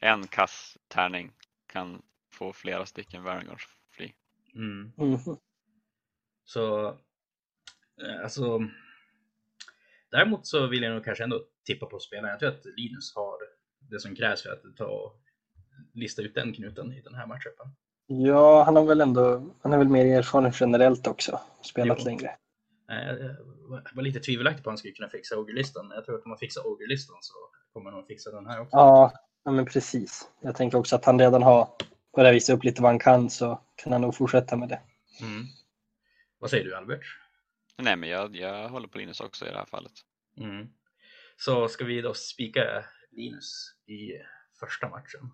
En 0.01 0.27
kass 0.27 0.77
tärning 0.87 1.31
kan 1.67 2.01
få 2.31 2.53
flera 2.53 2.85
stycken 2.85 3.23
Varangards 3.23 3.63
fly. 3.91 4.11
Mm. 4.55 4.91
Mhm. 4.97 5.37
Så, 6.45 6.87
eh, 8.01 8.23
alltså. 8.23 8.59
Däremot 10.11 10.47
så 10.47 10.67
vill 10.67 10.83
jag 10.83 10.93
nog 10.93 11.05
kanske 11.05 11.23
ändå 11.23 11.45
tippa 11.65 11.85
på 11.85 11.99
spelaren. 11.99 12.29
Jag 12.29 12.39
tror 12.39 12.49
att 12.49 12.65
Linus 12.77 13.15
har 13.15 13.37
det 13.89 13.99
som 13.99 14.15
krävs 14.15 14.43
för 14.43 14.49
att 14.49 14.77
ta 14.77 14.85
och 14.85 15.21
lista 15.93 16.21
ut 16.21 16.35
den 16.35 16.53
knuten 16.53 16.93
i 16.93 17.01
den 17.01 17.15
här 17.15 17.27
matchupen. 17.27 17.67
Ja, 18.07 18.63
han 18.63 18.75
har 18.75 18.85
väl 18.85 19.01
ändå, 19.01 19.53
han 19.61 19.73
är 19.73 19.77
väl 19.77 19.87
mer 19.89 20.05
erfaren 20.05 20.51
generellt 20.59 21.07
också. 21.07 21.39
Spelat 21.61 21.97
Jo. 21.99 22.05
längre. 22.05 22.31
Nej, 22.87 23.07
Jag 23.07 23.35
var- 23.95 24.01
lite 24.03 24.19
tvivelaktig 24.19 24.63
på 24.63 24.69
att 24.69 24.71
han 24.71 24.77
skulle 24.77 24.93
kunna 24.93 25.09
fixa 25.09 25.37
Ogre-listan. 25.37 25.91
Jag 25.95 26.05
tror 26.05 26.15
att 26.17 26.23
om 26.23 26.29
man 26.29 26.37
fixar 26.37 26.67
Ogre-listan 26.67 27.15
så 27.21 27.33
kommer 27.73 27.91
han 27.91 27.99
att 27.99 28.07
fixa 28.07 28.31
den 28.31 28.45
här 28.45 28.61
också. 28.61 28.75
Ja, 28.77 29.13
ja, 29.43 29.51
men 29.51 29.65
precis. 29.65 30.29
Jag 30.41 30.55
tänker 30.55 30.77
också 30.77 30.95
att 30.95 31.05
han 31.05 31.19
redan 31.19 31.43
har 31.43 31.67
börjat 32.15 32.35
visa 32.35 32.53
upp 32.53 32.63
lite 32.63 32.81
vad 32.81 32.91
han 32.91 32.99
kan 32.99 33.29
så 33.29 33.61
kan 33.75 33.91
han 33.91 34.01
nog 34.01 34.15
fortsätta 34.15 34.55
med 34.57 34.69
det. 34.69 34.79
Mm. 35.21 35.45
Vad 36.39 36.49
säger 36.49 36.65
du 36.65 36.75
Albert? 36.75 37.05
Nej 37.77 37.95
men 37.95 38.09
jag, 38.09 38.35
jag 38.35 38.69
håller 38.69 38.87
på 38.87 38.97
Linus 38.97 39.19
också 39.21 39.45
i 39.47 39.51
det 39.51 39.57
här 39.57 39.65
fallet. 39.65 39.91
Mm. 40.37 40.67
Så 41.37 41.67
ska 41.67 41.85
vi 41.85 42.01
då 42.01 42.13
spika 42.13 42.85
Linus 43.11 43.75
i 43.87 44.11
första 44.59 44.89
matchen. 44.89 45.31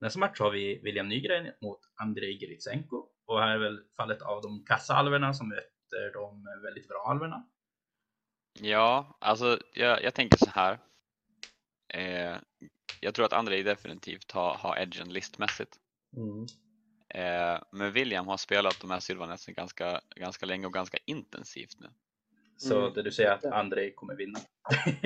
Nästa 0.00 0.18
match 0.18 0.40
har 0.40 0.50
vi 0.50 0.80
William 0.82 1.08
Nygren 1.08 1.52
mot 1.62 1.80
Andrei 1.94 2.38
Gritsenko. 2.38 3.08
Och 3.26 3.40
här 3.40 3.48
är 3.48 3.58
väl 3.58 3.80
fallet 3.96 4.22
av 4.22 4.42
de 4.42 4.64
kassalverna 4.64 5.34
som 5.34 5.48
möter 5.48 6.12
de 6.12 6.44
väldigt 6.62 6.88
bra 6.88 7.06
alverna. 7.10 7.48
Ja, 8.60 9.16
alltså 9.20 9.58
jag, 9.74 10.02
jag 10.02 10.14
tänker 10.14 10.38
så 10.38 10.50
här. 10.50 10.78
eh, 11.88 12.36
jag 13.00 13.14
tror 13.14 13.26
att 13.26 13.32
Andrei 13.32 13.62
definitivt 13.62 14.32
har, 14.32 14.54
har 14.54 14.76
edgen 14.76 15.12
listmässigt. 15.12 15.76
Mm. 16.16 16.46
Eh, 17.08 17.62
men 17.72 17.92
William 17.92 18.26
har 18.26 18.36
spelat 18.36 18.80
de 18.80 18.90
här 18.90 19.00
Sylvanessen 19.00 19.54
ganska, 19.54 20.00
ganska 20.16 20.46
länge 20.46 20.66
och 20.66 20.72
ganska 20.72 20.98
intensivt 21.06 21.80
nu. 21.80 21.88
Så 22.56 22.80
Mm. 22.80 22.94
det 22.94 23.02
du 23.02 23.12
säger 23.12 23.30
att 23.32 23.44
Andrei 23.44 23.92
kommer 23.94 24.14
vinna. 24.16 24.38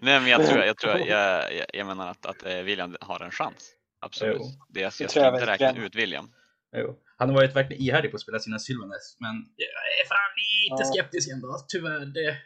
Nej 0.00 0.20
men 0.20 0.26
jag 0.26 0.46
tror, 0.46 0.64
jag, 0.64 0.76
tror 0.76 0.98
jag, 1.06 1.54
jag, 1.54 1.66
jag 1.72 1.86
menar 1.86 2.10
att, 2.10 2.26
att 2.26 2.46
eh, 2.46 2.56
William 2.62 2.96
har 3.00 3.20
en 3.22 3.30
chans. 3.30 3.74
Absolut. 4.00 4.36
Jo. 4.40 4.44
Det, 4.68 4.80
jag, 4.80 4.86
jag 5.00 5.10
tror 5.10 5.22
ska 5.22 5.34
inte 5.34 5.46
räkna 5.46 5.84
ut 5.84 5.94
William. 5.94 6.30
Jo. 6.76 6.98
Han 7.16 7.28
har 7.28 7.36
varit 7.36 7.56
verkligen 7.56 7.82
ihärdig 7.82 8.10
på 8.10 8.14
att 8.14 8.20
spela 8.20 8.38
sina 8.38 8.58
Sylvanes, 8.58 9.16
men 9.20 9.34
jag 9.56 9.68
är 10.04 10.08
fan 10.08 10.32
lite 10.36 10.82
Ja. 10.96 11.02
skeptisk 11.02 11.30
ändå. 11.32 11.56
Tyvärr. 11.68 12.00
Det, 12.06 12.36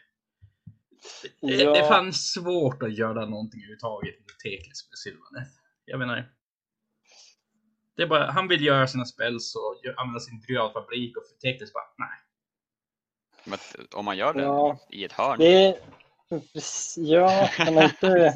det, 1.41 1.53
Ja. 1.63 1.71
det 1.73 1.79
är 1.79 1.87
fan 1.87 2.13
svårt 2.13 2.83
att 2.83 2.97
göra 2.97 3.25
någonting 3.25 3.59
överhuvudtaget 3.59 4.19
mot 4.19 4.39
Teklis 4.43 4.89
med 4.89 4.97
Sylvanes. 5.03 5.49
Jag 5.85 5.99
menar. 5.99 6.29
Det 7.95 8.03
är 8.03 8.07
bara, 8.07 8.31
han 8.31 8.47
vill 8.47 8.65
göra 8.65 8.87
sina 8.87 9.05
spells 9.05 9.55
och 9.55 9.99
använda 10.01 10.19
sin 10.19 10.41
dryadfabrik 10.41 11.17
och 11.17 11.23
för 11.27 11.35
Teklis 11.49 11.73
bara, 11.73 11.83
nej. 11.97 12.17
Men 13.45 13.59
om 13.95 14.05
man 14.05 14.17
gör 14.17 14.33
det 14.33 14.41
Ja. 14.41 14.79
i 14.89 15.03
ett 15.03 15.11
hörn. 15.11 15.39
Det 15.39 15.65
är... 15.65 15.75
Ja, 16.97 17.49
han 17.57 17.75
har 17.75 17.83
inte... 17.83 18.33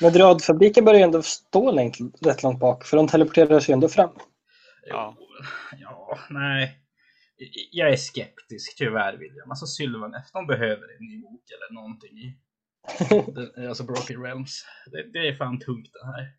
Men 0.00 0.12
Dradfabriken 0.12 0.84
börjar 0.84 0.98
ju 0.98 1.04
ändå 1.04 1.22
stå 1.22 1.70
längt, 1.72 1.96
rätt 2.20 2.42
långt 2.42 2.60
bak, 2.60 2.84
för 2.84 2.96
de 2.96 3.08
teleporterar 3.08 3.60
sig 3.60 3.72
ändå 3.72 3.88
fram. 3.88 4.10
Ja. 4.86 5.16
Jo, 5.18 5.26
ja, 5.80 6.18
nej. 6.30 6.76
Jag 7.70 7.92
är 7.92 7.96
skeptisk 7.96 8.76
tyvärr 8.78 9.16
William. 9.16 9.50
Alltså 9.50 9.66
Sylvanes, 9.66 10.32
de 10.32 10.46
behöver 10.46 10.96
en 10.98 11.06
ny 11.06 11.20
bok 11.22 11.42
eller 11.50 11.74
någonting 11.80 12.18
i. 12.18 12.36
Den- 13.54 13.68
Alltså 13.68 13.84
Broken 13.84 14.22
Realms. 14.22 14.64
Det, 14.86 15.12
det 15.12 15.28
är 15.28 15.34
fan 15.34 15.58
tungt 15.58 15.88
det 15.92 16.06
här. 16.06 16.32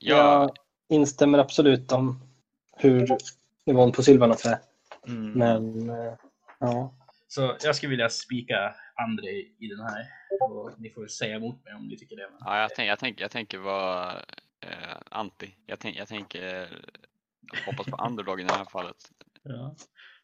Ja, 0.00 0.16
Jag 0.42 0.50
instämmer 0.98 1.38
absolut 1.38 1.92
om 1.92 2.22
hur 2.76 3.08
nivån 3.66 3.92
på 3.92 4.02
Sylvanas 4.02 4.46
är. 4.46 4.58
Mm. 5.06 5.32
Men 5.32 5.90
eh, 5.90 6.14
ja. 6.58 6.94
Så 7.28 7.56
jag 7.62 7.76
skulle 7.76 7.90
vilja 7.90 8.08
spika 8.08 8.74
André 8.94 9.30
i 9.58 9.68
den 9.68 9.80
här. 9.80 10.06
Och 10.40 10.80
ni 10.80 10.90
får 10.90 11.00
väl 11.00 11.10
säga 11.10 11.36
emot 11.36 11.64
mig 11.64 11.74
om 11.74 11.88
ni 11.88 11.96
tycker 11.96 12.16
det. 12.16 12.28
ja 12.40 12.60
jag, 12.60 12.74
tänk, 12.74 12.90
jag, 12.90 12.98
tänk, 12.98 13.20
jag 13.20 13.30
tänker 13.30 13.58
vara 13.58 14.12
eh, 14.60 14.96
anti. 15.10 15.54
Jag, 15.66 15.78
tänk, 15.78 15.96
jag 15.96 16.08
tänker 16.08 16.62
eh, 16.62 16.68
hoppas 17.66 17.86
på 17.86 18.06
underdog 18.06 18.40
i 18.40 18.44
det 18.44 18.54
här 18.54 18.64
fallet. 18.64 18.96
Ja. 19.42 19.74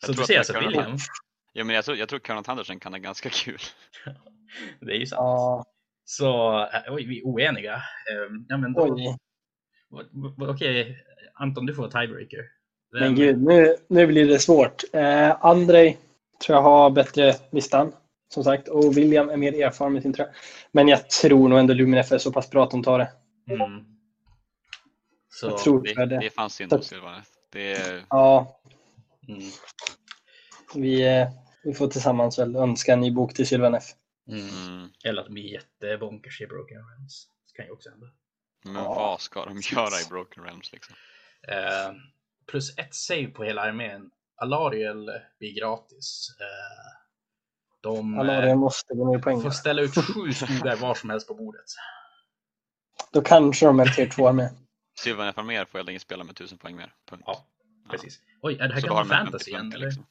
Så 0.06 0.12
du 0.12 0.24
det 0.28 0.38
alltså 0.38 0.60
William? 0.60 0.96
Ja, 1.52 1.64
men 1.64 1.76
jag 1.76 1.84
tror, 1.84 1.96
jag 1.96 2.08
tror 2.08 2.18
Colonel 2.18 2.44
Anderson 2.46 2.80
kan 2.80 2.92
ha 2.92 2.98
ganska 2.98 3.28
kul. 3.28 3.58
Det 4.80 4.92
är 4.92 4.96
ju 4.96 5.06
sant. 5.06 5.18
ja 5.18 5.64
Så, 6.04 6.60
äh, 6.60 6.94
oj, 6.94 7.06
vi 7.06 7.18
är 7.18 7.24
oeniga. 7.24 7.74
Ehm, 7.74 8.46
Ja, 8.48 8.56
men 8.56 8.72
då, 8.72 9.16
okej, 10.38 11.04
Anton, 11.34 11.66
du 11.66 11.74
får 11.74 11.88
tiebreaker. 11.88 12.44
Men 12.92 13.14
gud, 13.14 13.42
nu, 13.42 13.76
nu 13.88 14.06
blir 14.06 14.28
det 14.28 14.38
svårt. 14.38 14.82
Eh, 14.92 15.44
Andrei 15.44 15.96
tror 16.38 16.56
jag 16.56 16.62
har 16.62 16.90
bättre 16.90 17.34
listan, 17.52 17.92
som 18.28 18.44
sagt. 18.44 18.68
Och 18.68 18.96
William 18.96 19.28
är 19.30 19.36
mer 19.36 19.52
erfaren 19.64 19.92
med 19.92 20.02
sin 20.02 20.12
tröja. 20.12 20.30
Men 20.72 20.88
jag 20.88 21.10
tror 21.10 21.48
nog 21.48 21.58
ändå 21.58 21.74
Luminef 21.74 22.12
är 22.12 22.18
så 22.18 22.32
pass 22.32 22.50
bra 22.50 22.64
att 22.64 22.70
de 22.70 22.82
tar 22.82 22.98
det. 22.98 23.12
Mm. 23.54 23.84
Så, 25.28 25.46
Jag 25.46 25.58
tror 25.58 25.82
Det, 25.82 25.94
det 25.94 26.06
det. 26.06 26.26
är 26.26 26.30
fan 26.30 26.50
synd 26.50 26.72
om 26.72 26.82
Sylvanes. 26.82 27.26
Det 27.52 27.72
är, 27.72 28.04
Ja, 28.10 28.60
mm. 29.28 29.40
vi, 30.74 31.16
eh, 31.18 31.28
vi 31.64 31.74
får 31.74 31.88
tillsammans 31.88 32.38
väl 32.38 32.56
önska 32.56 32.92
en 32.92 33.00
ny 33.00 33.10
bok 33.10 33.34
till 33.34 33.46
Sylvanef. 33.46 33.84
Mm. 34.28 34.40
mm, 34.48 34.88
Eller 35.04 35.20
att 35.20 35.26
de 35.26 35.32
blir 35.34 35.52
jättebonkers 35.52 36.40
i 36.40 36.46
Broken 36.46 36.76
Realms. 36.76 37.28
Det 37.46 37.56
kan 37.56 37.66
ju 37.66 37.72
också 37.72 37.90
hända. 37.90 38.06
men 38.64 38.74
Ja, 38.74 38.94
vad 38.94 39.20
ska 39.20 39.44
de 39.44 39.60
göra 39.60 40.00
i 40.06 40.08
Broken 40.10 40.44
Realms 40.44 40.72
liksom? 40.72 40.94
Eh, 41.48 41.92
plus 42.46 42.78
ett 42.78 42.94
save 42.94 43.26
på 43.26 43.44
hela 43.44 43.62
armén. 43.62 44.10
Alariel 44.36 45.10
blir 45.38 45.60
gratis. 45.60 46.28
Eh, 46.40 47.00
de 47.80 48.18
Alaria 48.18 48.50
eh, 48.50 48.56
måste 48.56 48.94
gå 48.94 49.10
ner 49.10 49.18
i 49.18 49.22
poäng. 49.22 49.42
får 49.42 49.50
ställa 49.50 49.82
ut 49.82 49.94
sju 49.94 50.32
skogar 50.32 50.76
var 50.76 50.94
som 50.94 51.10
helst 51.10 51.28
på 51.28 51.34
bordet. 51.34 51.64
Då 53.12 53.22
kanske 53.22 53.66
de 53.66 53.80
är 53.80 53.86
tier 53.86 54.08
2 54.10 54.32
med. 54.32 54.54
Sylvanes 54.98 55.38
arméer 55.38 55.64
får 55.64 55.78
helt 55.78 55.88
enkelt 55.88 56.02
spela 56.02 56.24
med 56.24 56.32
1000 56.32 56.58
poäng 56.58 56.76
mer. 56.76 56.94
Punkt. 57.06 57.24
Ja, 57.26 57.46
Precis. 57.90 58.20
Oj, 58.42 58.58
är 58.60 58.68
det 58.68 58.74
här 58.74 58.80
Så 58.80 58.86
gammal 58.86 59.08
de 59.08 59.14
en 59.14 59.24
fantasy 59.24 59.50
igen? 59.50 59.72
50-50 59.72 59.74
Eller? 59.74 59.86
liksom. 59.86 60.06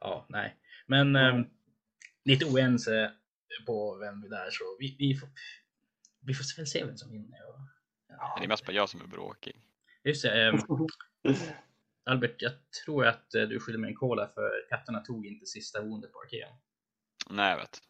Ja, 0.00 0.26
nej. 0.28 0.56
Men 0.86 1.16
ehm, 1.16 1.44
lite 2.24 2.44
oense 2.44 3.12
på 3.66 3.96
vem 3.96 4.22
vi 4.22 4.28
är 4.28 4.50
så 4.50 4.64
vi, 4.78 4.96
vi, 4.98 5.14
får, 5.14 5.28
vi 6.20 6.34
får 6.34 6.56
väl 6.56 6.66
se 6.66 6.84
vem 6.84 6.96
som 6.96 7.10
vinner. 7.12 7.48
Och, 7.48 7.60
ja. 8.08 8.36
Det 8.38 8.44
är 8.44 8.48
mest 8.48 8.66
bara 8.66 8.72
jag 8.72 8.88
som 8.88 9.00
är 9.00 9.06
bråkig. 9.06 9.56
Just 10.04 10.22
det, 10.22 10.46
ehm, 10.48 10.58
Albert, 12.10 12.42
jag 12.42 12.52
tror 12.84 13.06
att 13.06 13.34
eh, 13.34 13.42
du 13.42 13.60
skyller 13.60 13.78
mig 13.78 13.90
en 13.90 13.96
cola 13.96 14.28
för 14.34 14.50
katterna 14.70 15.00
tog 15.00 15.26
inte 15.26 15.46
sista 15.46 15.80
woundet 15.82 16.12
på 16.12 16.18
Arkean. 16.20 16.52
Nej, 17.30 17.50
jag 17.50 17.56
vet. 17.58 17.80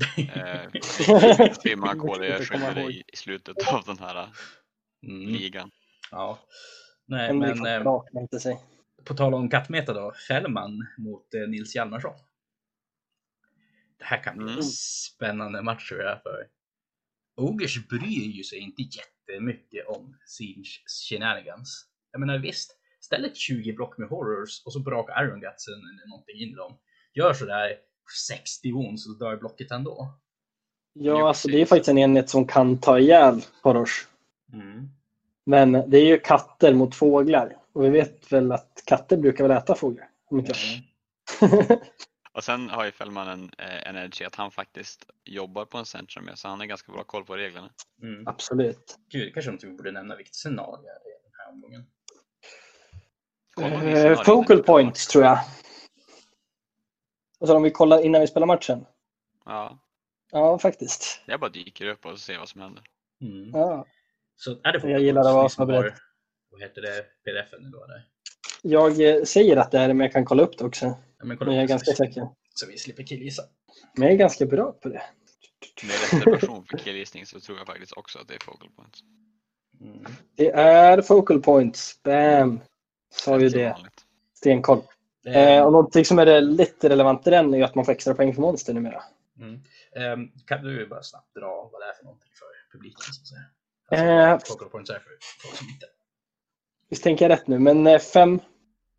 Eh, 1.66 1.76
många 1.76 1.94
koder 1.96 2.24
jag 2.24 2.46
skyller 2.48 2.74
dig 2.74 3.00
i- 3.00 3.16
slutet 3.16 3.68
av 3.72 3.84
den 3.84 3.98
här 3.98 4.28
Mm, 5.02 5.20
ligan. 5.28 5.70
ja. 6.10 6.38
Nej, 7.06 7.34
men 7.34 7.84
vaknar 7.84 8.20
inte 8.22 8.40
sig. 8.40 8.58
på 9.04 9.14
tal 9.14 9.34
om 9.34 9.48
kattmeta 9.50 9.92
då, 9.92 10.12
Fällman 10.28 10.86
mot 10.98 11.34
eh, 11.34 11.40
Nils 11.48 11.74
Hjalmarsson. 11.76 12.14
Det 13.98 14.04
här 14.04 14.22
kan 14.22 14.36
bli 14.36 14.46
en 14.46 14.52
Mm. 14.52 14.62
spännande 14.62 15.62
match 15.62 15.88
tror 15.88 16.00
jag. 16.00 16.22
För 16.22 16.48
Ogers 17.36 17.88
bryr 17.88 18.30
ju 18.36 18.44
sig 18.44 18.58
inte 18.58 18.82
jättemycket 18.82 19.86
om 19.88 20.16
Siege 20.26 20.82
shenanigans. 21.08 21.86
Jag 22.12 22.20
menar 22.20 22.38
visst, 22.38 22.76
ställ 23.00 23.24
ett 23.24 23.36
20 23.36 23.72
block 23.72 23.98
med 23.98 24.08
horrors 24.08 24.62
och 24.66 24.72
så 24.72 24.80
brakar 24.80 25.24
Iron 25.24 25.40
Gutsen 25.40 25.74
eller 25.74 26.08
någonting 26.08 26.36
in 26.40 26.56
dem. 26.56 26.78
Gör 27.14 27.32
sådär 27.32 27.76
60 28.28 28.72
wounds 28.72 29.08
och 29.08 29.18
dör 29.18 29.36
blocket 29.36 29.70
ändå. 29.70 30.14
Ja, 30.92 31.18
Jo, 31.18 31.26
alltså 31.26 31.48
det 31.48 31.60
är 31.60 31.66
faktiskt 31.66 31.88
en 31.88 31.98
enhet 31.98 32.30
som 32.30 32.46
kan 32.46 32.78
ta 32.78 32.98
ihjäl 32.98 33.40
Horrors. 33.62 34.06
Mm. 34.52 34.88
Men 35.46 35.72
det 35.72 35.98
är 35.98 36.06
ju 36.06 36.18
katter 36.18 36.74
mot 36.74 36.94
fåglar. 36.94 37.56
Och 37.72 37.84
vi 37.84 37.88
vet 37.90 38.32
väl 38.32 38.52
att 38.52 38.82
katter 38.86 39.16
brukar 39.16 39.48
väl 39.48 39.56
äta 39.56 39.74
fåglar. 39.74 40.08
Om 40.30 40.38
inte 40.38 40.52
jag- 40.52 41.78
Och 42.32 42.44
sen 42.44 42.68
har 42.68 42.84
ju 42.84 42.90
Fällman 42.92 43.28
en, 43.28 43.50
eh, 43.58 43.88
en 43.88 43.96
edge 43.96 44.22
i 44.22 44.24
att 44.24 44.34
han 44.34 44.50
faktiskt 44.50 45.10
jobbar 45.24 45.64
på 45.64 45.78
en 45.78 45.84
centrum 45.86 46.24
med 46.24 46.38
så 46.38 46.48
han 46.48 46.60
har 46.60 46.66
ganska 46.66 46.92
bra 46.92 47.04
koll 47.04 47.24
på 47.24 47.36
reglerna. 47.36 47.70
Mm. 48.02 48.26
Absolut. 48.28 48.98
Gud, 49.10 49.34
kanske 49.34 49.50
inte 49.52 49.66
vi 49.66 49.72
borde 49.72 49.90
nämna 49.92 50.16
vilket 50.16 50.34
scenario 50.34 50.82
det 50.82 50.88
är 50.88 51.18
i 51.18 51.22
den 51.22 51.32
här 51.38 51.52
omgången. 51.52 51.86
Eh, 53.58 54.22
focal 54.22 54.62
points 54.62 55.06
tror 55.06 55.24
jag. 55.24 55.38
Och 57.40 57.46
så 57.46 57.56
om 57.56 57.62
vi 57.62 57.70
kollar 57.70 58.04
innan 58.04 58.20
vi 58.20 58.26
spelar 58.26 58.46
matchen. 58.46 58.86
Ja, 59.44 59.78
Ja, 60.32 60.58
faktiskt. 60.58 61.22
jag 61.26 61.40
bara 61.40 61.50
dyker 61.50 61.86
upp 61.88 62.06
och 62.06 62.18
ser 62.18 62.38
vad 62.38 62.48
som 62.48 62.60
händer. 62.60 62.82
Mm. 63.22 63.50
Ja. 63.52 63.86
Så 64.36 64.50
är 64.50 64.72
det 64.72 64.90
Jag 64.90 65.00
gillar 65.00 65.20
att 65.20 65.34
vara 65.34 65.48
förberedd. 65.48 65.92
Vad 66.50 66.60
heter 66.62 66.82
det? 66.82 67.04
PDFen 67.24 67.64
eller 67.64 67.94
är? 67.94 68.06
Jag 68.62 69.16
eh, 69.16 69.24
säger 69.24 69.56
att 69.56 69.70
det 69.70 69.78
är 69.78 69.88
det, 69.88 69.94
men 69.94 70.04
jag 70.04 70.12
kan 70.12 70.24
kolla 70.24 70.42
upp 70.42 70.58
det 70.58 70.64
också. 70.64 70.86
Ja, 71.18 71.24
men 71.24 71.36
kolla 71.36 71.48
Men 71.48 71.56
jag 71.56 71.64
är 71.64 71.68
ganska 71.68 71.92
säker. 71.92 72.28
Så 72.54 72.66
vi 72.66 72.78
slipper 72.78 73.02
killgissa. 73.02 73.42
Men 73.94 74.02
jag 74.02 74.12
är 74.12 74.18
ganska 74.18 74.46
bra 74.46 74.72
på 74.72 74.88
det. 74.88 75.02
Med 75.82 75.90
reservation 75.90 76.64
för 76.64 76.78
killgissning 76.78 77.26
så 77.26 77.40
tror 77.40 77.58
jag 77.58 77.66
faktiskt 77.66 77.92
också 77.92 78.18
att 78.18 78.28
det 78.28 78.34
är 78.34 78.44
focal 78.44 78.68
points. 78.70 79.00
Mm. 79.80 80.04
Det 80.36 80.50
är 80.50 81.02
focal 81.02 81.42
points. 81.42 82.02
Bam! 82.02 82.60
Sa 83.10 83.40
ju 83.40 83.48
det. 83.48 83.76
Stenkoll. 84.34 84.82
Eh, 85.26 85.36
är- 85.36 85.64
och 85.66 85.72
någonting 85.72 86.04
som 86.04 86.18
är 86.18 86.40
lite 86.40 86.88
relevant 86.88 87.26
i 87.26 87.30
den 87.30 87.54
är 87.54 87.64
att 87.64 87.74
man 87.74 87.84
får 87.84 87.92
extra 87.92 88.14
poäng 88.14 88.34
för 88.34 88.40
monster 88.42 88.74
numera. 88.74 89.02
mm. 89.40 89.60
Ehm, 89.96 90.30
Kan 90.46 90.62
du 90.64 90.86
bara 90.86 91.02
snabbt 91.02 91.34
dra 91.34 91.68
vad 91.72 91.80
det 91.80 91.86
är 91.86 91.92
för 91.92 92.04
någonting 92.04 92.30
för 92.34 92.72
publiken? 92.78 93.00
Så 93.00 93.20
att 93.22 93.28
säga? 93.28 94.20
Eh. 94.24 94.32
Alltså, 94.32 94.56
points 94.56 94.90
är 94.90 94.94
för 94.94 95.10
folk 95.42 95.56
som 95.56 95.66
inte... 95.68 95.86
Visst 96.88 97.02
tänker 97.02 97.24
jag 97.28 97.32
rätt 97.38 97.46
nu, 97.46 97.58
men 97.58 97.86
eh, 97.86 97.98
fem 97.98 98.40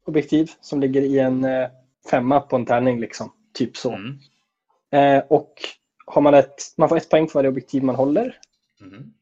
objektiv 0.06 0.52
som 0.62 0.80
ligger 0.82 1.02
i 1.02 1.20
en 1.20 1.44
eh, 1.44 1.70
femma 2.10 2.40
på 2.40 2.56
en 2.56 2.66
tärning 2.66 3.00
liksom. 3.00 3.34
Typ 3.54 3.78
så. 3.78 3.92
Mm. 3.92 4.18
Eh, 4.92 5.24
och 5.30 5.54
har 6.06 6.22
man 6.22 6.34
ett, 6.34 6.62
man 6.78 6.90
får 6.90 6.98
ett 6.98 7.10
poäng 7.10 7.28
för 7.28 7.34
varje 7.40 7.50
objektiv 7.50 7.84
man 7.84 7.96
håller. 7.96 8.40
Mm. 8.82 9.14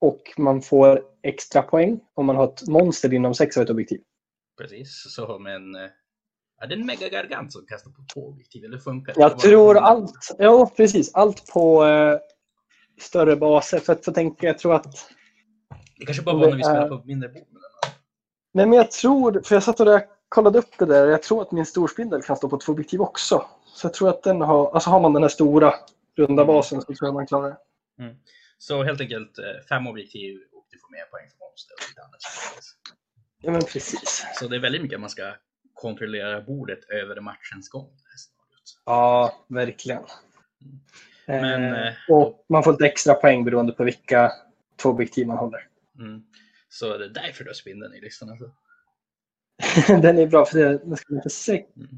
Och 0.00 0.22
man 0.36 0.62
får 0.62 1.02
extra 1.22 1.62
poäng 1.62 2.00
om 2.14 2.26
man 2.26 2.36
har 2.36 2.44
ett 2.44 2.68
monster 2.68 3.14
inom 3.14 3.34
sex 3.34 3.56
av 3.56 3.62
ett 3.62 3.70
objektiv. 3.70 4.00
Precis, 4.60 5.14
så 5.14 5.38
men... 5.38 5.74
eh, 5.74 5.80
Är 6.62 6.66
det 6.66 6.74
en 6.74 6.86
megagargant 6.86 7.52
som 7.52 7.66
kastar 7.66 7.90
på 7.90 8.04
två 8.14 8.20
objektiv? 8.28 8.64
Eller 8.64 8.78
funkar? 8.78 9.14
Jag 9.18 9.38
tror 9.38 9.76
allt, 9.78 10.34
ja 10.38 10.70
precis, 10.76 11.14
allt 11.14 11.46
på 11.52 11.84
eh, 11.84 12.18
större 13.00 13.36
baser. 13.36 13.78
För 13.78 13.92
att 13.92 14.04
för 14.04 14.12
tänka, 14.12 14.46
jag 14.46 14.58
tror 14.58 14.74
att, 14.74 14.86
Det 15.98 16.04
kanske 16.06 16.22
bara 16.22 16.36
var 16.36 16.48
när 16.50 16.56
vi 16.56 16.62
spelade 16.62 16.88
på 16.88 17.02
mindre 17.04 17.28
bord. 17.28 17.46
med 17.52 17.62
nej 18.54 18.66
men 18.66 18.76
jag 18.76 18.90
tror, 18.90 19.40
för 19.44 19.54
jag 19.56 19.62
satt 19.62 19.80
och 19.80 19.86
där, 19.86 20.02
kollade 20.28 20.58
upp 20.58 20.78
det 20.78 20.86
där, 20.86 21.06
jag 21.06 21.22
tror 21.22 21.42
att 21.42 21.52
min 21.52 21.66
storspindel 21.66 22.22
kan 22.22 22.36
stå 22.36 22.48
på 22.48 22.56
två 22.58 22.72
objektiv 22.72 23.00
också. 23.00 23.46
Så 23.74 23.86
jag 23.86 23.94
tror 23.94 24.08
att 24.08 24.22
den 24.22 24.40
har, 24.40 24.70
alltså 24.74 24.90
har 24.90 25.00
man 25.00 25.12
den 25.12 25.22
här 25.22 25.28
stora 25.28 25.74
runda 26.16 26.42
Mm. 26.42 26.46
basen 26.46 26.80
så 26.80 26.86
tror 26.86 27.06
jag 27.08 27.14
man 27.14 27.26
klarar 27.26 27.48
det. 27.48 27.56
Så 28.58 28.82
helt 28.82 29.00
enkelt 29.00 29.38
eh, 29.38 29.44
fem 29.68 29.86
objektiv 29.86 30.40
du 30.72 30.78
får 30.78 30.90
mer 30.90 31.04
poäng 31.10 31.30
för 31.30 31.38
monster 31.38 31.74
och 31.74 31.88
lite 31.90 32.02
annat. 32.02 32.20
Ja 33.42 33.50
men 33.52 33.60
precis. 33.60 34.26
Så 34.34 34.48
det 34.48 34.56
är 34.56 34.60
väldigt 34.60 34.82
mycket 34.82 35.00
man 35.00 35.10
ska 35.10 35.34
kontrollera 35.74 36.40
bordet 36.40 36.90
över 36.90 37.20
matchens 37.20 37.68
gång. 37.68 37.90
Ja, 38.84 39.44
verkligen. 39.48 40.02
Men, 41.26 41.74
eh, 41.74 41.86
eh, 41.88 41.94
och 42.08 42.44
man 42.48 42.62
får 42.62 42.72
lite 42.72 42.86
extra 42.86 43.14
poäng 43.14 43.44
beroende 43.44 43.72
på 43.72 43.84
vilka 43.84 44.32
två 44.82 44.88
objektiv 44.88 45.26
man 45.26 45.36
håller. 45.38 45.68
Mm. 45.98 46.22
Så 46.68 46.98
det 46.98 47.04
är 47.04 47.08
därför 47.08 47.44
du 47.44 47.50
har 47.50 47.54
spindeln 47.54 47.94
i 47.94 48.00
listan. 48.00 48.30
Alltså. 48.30 48.50
den 50.02 50.18
är 50.18 50.26
bra 50.26 50.44
för 50.44 50.58
det, 50.58 50.78
den 50.78 50.96
ska 50.96 51.14
inte 51.14 51.30
se. 51.30 51.66
Mm. 51.76 51.88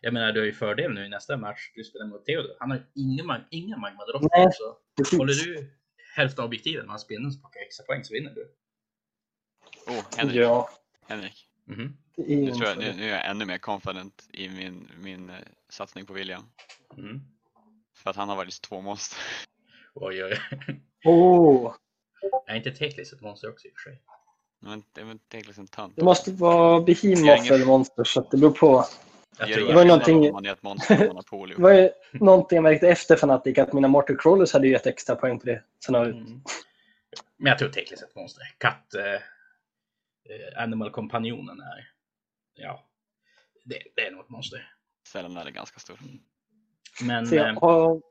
Jag 0.00 0.12
menar, 0.14 0.32
du 0.32 0.40
har 0.40 0.46
ju 0.46 0.52
fördel 0.52 0.92
nu 0.92 1.06
i 1.06 1.08
nästa 1.08 1.36
match. 1.36 1.72
Du 1.74 1.84
spelar 1.84 2.06
mot 2.06 2.26
Theodor. 2.26 2.56
Han 2.58 2.70
har 2.70 2.76
ju 2.76 3.02
ingen, 3.02 3.26
mag- 3.26 3.46
ingen 3.50 3.80
magma 3.80 4.04
drop. 4.04 4.22
Nej. 4.32 4.48
Så 4.52 4.76
Precis. 4.96 5.18
håller 5.18 5.34
du 5.34 5.70
hälften 6.14 6.42
av 6.42 6.46
objektiven 6.46 6.84
med 6.84 6.90
hans 6.90 7.02
spindeln 7.02 7.32
så 7.32 7.40
plockar 7.40 7.60
extra 7.60 7.86
poäng 7.86 8.04
så 8.04 8.14
vinner 8.14 8.34
du. 8.34 8.54
Oh, 9.86 10.04
Henrik. 10.16 10.36
Ja, 10.36 10.70
Henrik. 11.08 11.48
Det 12.16 12.32
är 12.32 12.36
Nu, 12.36 12.50
tror 12.50 12.68
jag, 12.68 12.78
nu, 12.78 12.92
nu 12.92 13.04
är 13.04 13.16
jag 13.16 13.30
ännu 13.30 13.44
mer 13.44 13.58
confident 13.58 14.28
i 14.32 14.48
min, 14.48 14.90
min 15.00 15.30
eh, 15.30 15.36
satsning 15.68 16.06
på 16.06 16.12
William. 16.12 16.42
Mm. 16.96 17.20
För 17.96 18.10
att 18.10 18.16
han 18.16 18.28
har 18.28 18.36
varit 18.36 18.62
två 18.62 18.80
monster. 18.80 19.18
Oj, 19.94 20.24
oj. 20.24 20.40
Åh, 21.04 21.74
Är 22.46 22.56
inte 22.56 22.70
Teklis 22.70 23.12
ett 23.12 23.20
monster 23.20 23.50
också 23.50 23.68
i 23.68 23.70
och 23.70 23.74
för 23.74 23.90
sig? 23.90 24.02
Men 24.60 24.84
det 24.92 25.00
är 25.00 25.04
väl 25.04 25.18
egentligen 25.32 25.60
en 25.60 25.66
tönt. 25.66 25.96
det 25.96 26.04
måste 26.04 26.32
vara 26.32 26.80
Behemoth 26.80 27.52
eller 27.52 27.66
Monster 27.66 28.04
så 28.04 28.20
att 28.20 28.30
det 28.30 28.36
beror 28.36 28.50
på. 28.50 28.84
Jag 29.38 29.48
Det 29.48 29.74
var 29.74 29.84
någonting-. 29.84 30.22
Det 31.56 31.62
var 31.62 31.72
ju 31.72 31.90
någonting 32.12 32.56
jag 32.56 32.62
märkte 32.62 32.88
efter 32.88 33.16
Fanatic 33.16 33.58
att 33.58 33.72
mina 33.72 33.88
Mortal 33.88 34.16
Crawlers 34.16 34.52
hade 34.52 34.66
ju 34.66 34.72
gett 34.72 34.86
extra 34.86 35.16
poäng 35.16 35.38
på 35.38 35.46
det 35.46 35.62
scenariot. 35.80 36.14
Mm. 36.14 36.40
Men 37.36 37.50
jag 37.50 37.58
tror 37.58 37.68
Teklis 37.68 38.02
är 38.02 38.06
ett 38.06 38.14
monster. 38.14 38.42
Katt... 38.58 38.94
Eh, 38.94 39.04
eh, 39.04 40.62
Animal 40.62 40.90
Kompanjonen 40.90 41.60
är... 41.60 41.88
Ja. 42.54 42.84
Det, 43.64 43.78
det 43.96 44.06
är 44.06 44.10
nog 44.10 44.20
ett 44.20 44.30
monster. 44.30 44.70
Sällan 45.08 45.36
är 45.36 45.44
det 45.44 45.50
ganska 45.50 45.80
stor. 45.80 45.98
Men... 47.02 47.26
Så 47.26 47.34
Eh, 47.36 47.60
har, 47.60 48.02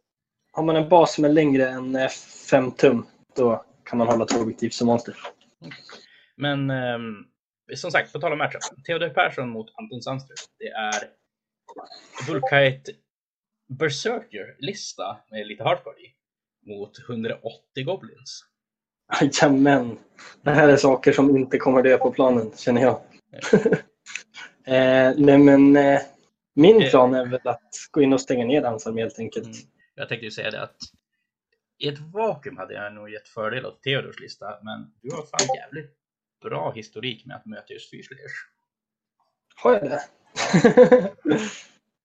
har 0.51 0.63
man 0.63 0.75
en 0.75 0.89
bas 0.89 1.13
som 1.13 1.25
är 1.25 1.29
längre 1.29 1.69
än 1.69 2.09
5 2.49 2.71
tum 2.71 3.05
då 3.35 3.65
kan 3.83 3.97
man 3.97 4.07
hålla 4.07 4.25
två 4.25 4.39
objektiv 4.39 4.69
som 4.69 4.87
monster. 4.87 5.15
Men 6.35 6.69
ehm, 6.69 7.25
som 7.75 7.91
sagt, 7.91 8.13
på 8.13 8.19
tal 8.19 8.31
om 8.31 8.37
matchup. 8.37 8.61
Theodor 8.85 9.09
Persson 9.09 9.49
mot 9.49 9.67
Anton 9.75 10.01
Sandström. 10.01 10.35
Det 10.59 10.67
är 10.67 11.03
Vulkite 12.27 12.91
Berserker-lista 13.69 15.17
med 15.31 15.47
lite 15.47 15.63
hardcore 15.63 15.95
i. 15.99 16.13
Mot 16.69 16.99
180 17.09 17.83
Goblins. 17.85 18.45
Jajamän. 19.21 19.97
Det 20.41 20.51
här 20.51 20.69
är 20.69 20.77
saker 20.77 21.11
som 21.11 21.37
inte 21.37 21.57
kommer 21.57 21.83
dö 21.83 21.97
på 21.97 22.11
planen, 22.11 22.51
känner 22.57 22.81
jag. 22.81 23.01
eh, 24.65 25.13
nej, 25.17 25.37
men 25.37 25.75
eh, 25.75 26.01
min 26.55 26.81
Eh. 26.81 26.89
plan 26.89 27.13
är 27.13 27.25
väl 27.25 27.47
att 27.47 27.69
gå 27.91 28.01
in 28.01 28.13
och 28.13 28.21
stänga 28.21 28.45
ner 28.45 28.61
dansarm 28.61 28.97
helt 28.97 29.19
enkelt. 29.19 29.45
Mm. 29.45 29.57
Jag 29.95 30.09
tänkte 30.09 30.25
ju 30.25 30.31
säga 30.31 30.51
det 30.51 30.61
att 30.61 30.77
i 31.77 31.87
ett 31.87 31.99
vakuum 31.99 32.57
hade 32.57 32.73
jag 32.73 32.93
nog 32.93 33.09
gett 33.09 33.27
fördel 33.27 33.65
åt 33.65 33.83
Theodors 33.83 34.19
lista, 34.19 34.45
men 34.61 34.91
du 35.01 35.11
har 35.15 35.21
fan 35.23 35.55
jävligt 35.55 35.97
bra 36.43 36.71
historik 36.71 37.25
med 37.25 37.35
att 37.35 37.45
möta 37.45 37.73
just 37.73 37.89
Fyrslers. 37.89 38.31
Har 39.55 39.73
jag 39.73 39.83
det? 39.83 40.01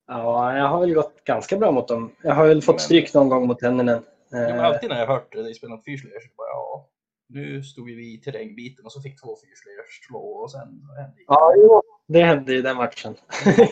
ja, 0.07 0.57
jag 0.57 0.69
har 0.69 0.81
väl 0.81 0.95
gått 0.95 1.25
ganska 1.25 1.57
bra 1.57 1.71
mot 1.71 1.89
dem. 1.89 2.13
Jag 2.23 2.35
har 2.35 2.47
väl 2.47 2.63
fått 2.63 2.81
stryk 2.81 3.15
någon 3.15 3.29
gång 3.29 3.47
mot 3.47 3.63
Henninen. 3.63 4.03
Men 4.31 4.59
Eh, 4.59 4.65
alltid 4.65 4.91
när 4.91 4.99
jag 4.99 5.07
hört 5.07 5.33
dig 5.33 5.55
spela 5.55 5.75
mot 5.75 5.85
Fyrslers 5.85 6.23
så 6.23 6.31
bara 6.37 6.49
ja, 6.49 6.89
nu 7.29 7.63
stod 7.63 7.87
vi 7.87 8.15
i 8.15 8.19
terrängbiten 8.19 8.85
och 8.85 8.93
så 8.93 9.01
fick 9.01 9.21
två 9.21 9.37
Fyrslers 9.37 10.07
slå 10.07 10.19
och 10.19 10.51
sen 10.51 10.61
hände 10.97 11.17
det. 11.17 11.25
Ja, 11.27 11.55
jo, 11.57 11.83
det 12.09 12.23
hände 12.23 12.55
i 12.55 12.63
den 12.63 12.77
matchen. 12.77 13.15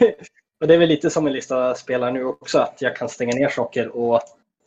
och 0.60 0.66
det 0.66 0.74
är 0.74 0.78
väl 0.78 0.88
lite 0.88 1.10
som 1.10 1.26
en 1.26 1.32
lista 1.32 1.74
spelar 1.74 2.12
nu 2.12 2.24
också, 2.24 2.58
att 2.58 2.82
jag 2.82 2.96
kan 2.96 3.08
stänga 3.08 3.34
ner 3.36 3.48
saker. 3.48 3.88
Och 3.88 4.20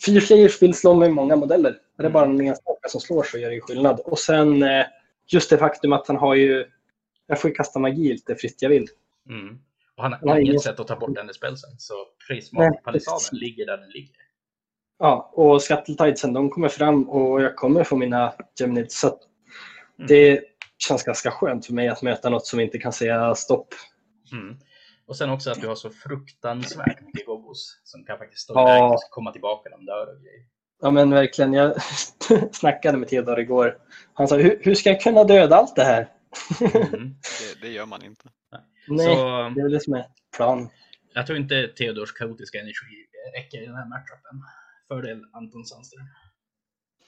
Fyrflayers 0.06 0.62
vill 0.62 0.74
slå 0.74 0.94
med 0.94 1.12
många 1.12 1.36
modeller. 1.36 1.78
Är 1.98 2.04
det 2.04 2.10
bara 2.10 2.26
en 2.26 2.42
enstaka 2.42 2.90
som 2.90 3.02
slår 3.02 3.24
så 3.24 3.38
gör 3.38 3.50
det 3.50 3.62
skillnad. 3.62 4.00
Och 4.00 4.20
sen 4.20 4.64
eh, 4.64 4.86
just 5.34 5.50
det 5.50 5.58
faktum 5.58 5.94
att 5.94 6.08
han 6.08 6.18
har 6.18 6.36
ju... 6.36 6.66
Jag 7.28 7.42
får 7.42 7.50
ju 7.50 7.56
kasta 7.56 7.80
magi 7.80 8.12
lite 8.14 8.36
fritt 8.36 8.62
jag 8.62 8.70
vill. 8.70 8.88
Mm. 9.30 9.60
Och 9.96 10.04
han 10.04 10.14
har 10.14 10.20
har 10.20 10.36
inget 10.38 10.48
ingen- 10.50 10.60
sätt 10.60 10.80
att 10.80 10.88
ta 10.88 10.96
bort 10.96 11.16
den 11.16 11.34
spelsen, 11.34 11.70
så 11.78 11.94
Nej, 11.94 12.06
prismat-palissaden 12.28 13.18
precis. 13.18 13.32
ligger 13.32 13.66
där 13.66 13.78
den 13.78 13.90
ligger. 13.90 14.16
Ja, 15.00 15.32
och 15.34 15.62
Skatteltidesen, 15.62 16.34
de 16.34 16.50
kommer 16.50 16.70
fram 16.70 17.10
och 17.10 17.42
jag 17.42 17.56
kommer 17.56 17.84
få 17.84 17.96
mina 17.96 18.34
Geminids. 18.60 19.00
Så 19.00 19.08
Mm. 19.08 20.08
det 20.08 20.42
känns 20.78 21.04
ganska 21.04 21.32
skönt 21.32 21.66
för 21.66 21.74
mig 21.74 21.88
att 21.88 22.02
möta 22.02 22.30
något 22.30 22.46
som 22.46 22.60
inte 22.60 22.78
kan 22.78 22.94
säga 22.94 23.36
stopp. 23.36 23.68
Mm. 24.32 24.58
Och 25.06 25.16
sen 25.18 25.30
också 25.30 25.52
att 25.52 25.62
du 25.62 25.68
har 25.68 25.76
så 25.76 25.90
fruktansvärt 25.90 27.02
mycket 27.06 27.26
gobos 27.26 27.82
som 27.84 28.04
kan 28.06 28.18
faktiskt 28.18 28.42
stå 28.42 28.54
Ja. 28.54 28.70
iväg 28.78 28.92
och 28.92 29.00
komma 29.12 29.32
tillbaka 29.32 29.70
när 29.70 29.78
de 29.78 29.86
dör 29.86 30.08
och 30.16 30.22
grejer. 30.24 30.46
Ja 30.82 30.92
men 30.92 31.10
verkligen, 31.10 31.54
jag 31.54 31.76
snackade 32.52 32.98
med 32.98 33.08
Theodor 33.08 33.40
igår. 33.40 33.78
Han 34.14 34.28
sa, 34.28 34.38
hur, 34.38 34.76
ska 34.76 34.90
jag 34.90 35.02
kunna 35.02 35.24
döda 35.24 35.56
allt 35.56 35.76
det 35.76 35.84
här? 35.84 36.14
Mm. 36.62 37.16
Det, 37.62 37.62
det 37.62 37.74
gör 37.74 37.86
man 37.86 38.04
inte. 38.04 38.30
Nej, 38.88 39.06
Så 39.06 39.14
det 39.56 39.62
är 39.62 39.64
väl 39.64 39.72
det 39.72 39.80
som 39.80 39.94
är 39.94 40.06
planen. 40.36 40.70
jag 41.14 41.28
tror 41.28 41.38
inte 41.40 41.68
Theodors 41.68 42.12
kaotiska 42.12 42.60
energi 42.60 43.08
räcker 43.38 43.62
i 43.62 43.66
den 43.66 43.76
här 43.76 43.86
matchupen. 43.86 44.44
Fördel 44.88 45.26
Anton 45.34 45.66
Sandström. 45.66 46.06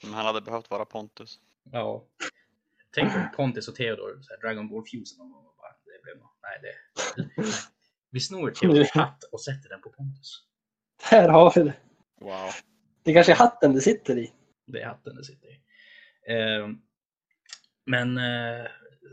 Men 0.02 0.14
han 0.14 0.26
hade 0.26 0.40
behövt 0.40 0.70
vara 0.70 0.84
Pontus. 0.84 1.38
Ja. 1.70 2.04
Tänk 2.94 3.14
om 3.14 3.28
Pontus 3.36 3.68
och 3.68 3.74
Theodor, 3.74 4.18
så 4.22 4.32
här 4.32 4.40
Dragon 4.40 4.68
Ball 4.68 4.84
Fuse 4.92 5.18
någon 5.18 5.32
gång 5.32 5.44
bara, 5.56 5.72
det 5.84 6.02
blev 6.02 6.16
något. 6.16 6.36
Nej, 6.42 6.58
det... 6.62 7.42
Nej. 7.42 7.52
Vi 8.10 8.20
snor 8.20 8.50
Theodors 8.50 8.90
hatt 8.94 9.24
och 9.32 9.40
sätter 9.40 9.68
den 9.68 9.80
på 9.80 9.90
Pontus. 9.90 10.42
Här 11.02 11.28
har 11.28 11.52
vi 11.56 11.62
det. 11.62 11.74
Wow. 12.20 12.50
Det 13.02 13.14
kanske 13.14 13.32
är 13.32 13.36
hatten 13.36 13.72
det 13.72 13.80
sitter 13.80 14.18
i. 14.18 14.32
Det 14.66 14.80
är 14.80 14.86
hatten 14.86 15.16
det 15.16 15.24
sitter 15.24 15.48
i. 15.48 15.60
Eh, 16.28 16.68
men 17.86 18.18
eh, 18.18 18.66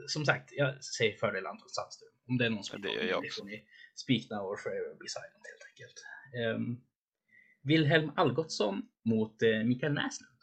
som 0.08 0.26
sagt, 0.26 0.50
jag 0.52 0.84
säger 0.84 1.18
fördel 1.18 1.46
Anton 1.46 1.70
Sandström. 1.70 2.10
Om 2.28 2.38
det 2.38 2.46
är 2.46 2.50
någon 2.50 2.64
som 2.64 2.82
Ja, 2.84 2.92
det 2.92 3.22
det 3.22 3.34
får 3.34 3.46
ni 3.46 3.66
speak 3.96 4.30
now 4.30 4.42
or 4.42 4.58
forever 4.58 4.96
be 5.00 5.10
silent 5.10 5.44
helt 5.52 5.66
enkelt. 5.70 6.06
Eh, 6.38 6.80
Wilhelm 7.64 8.12
Algotsson 8.16 8.82
mot 9.06 9.42
eh, 9.42 9.64
Mikael 9.64 9.94
Näslund. 9.94 10.40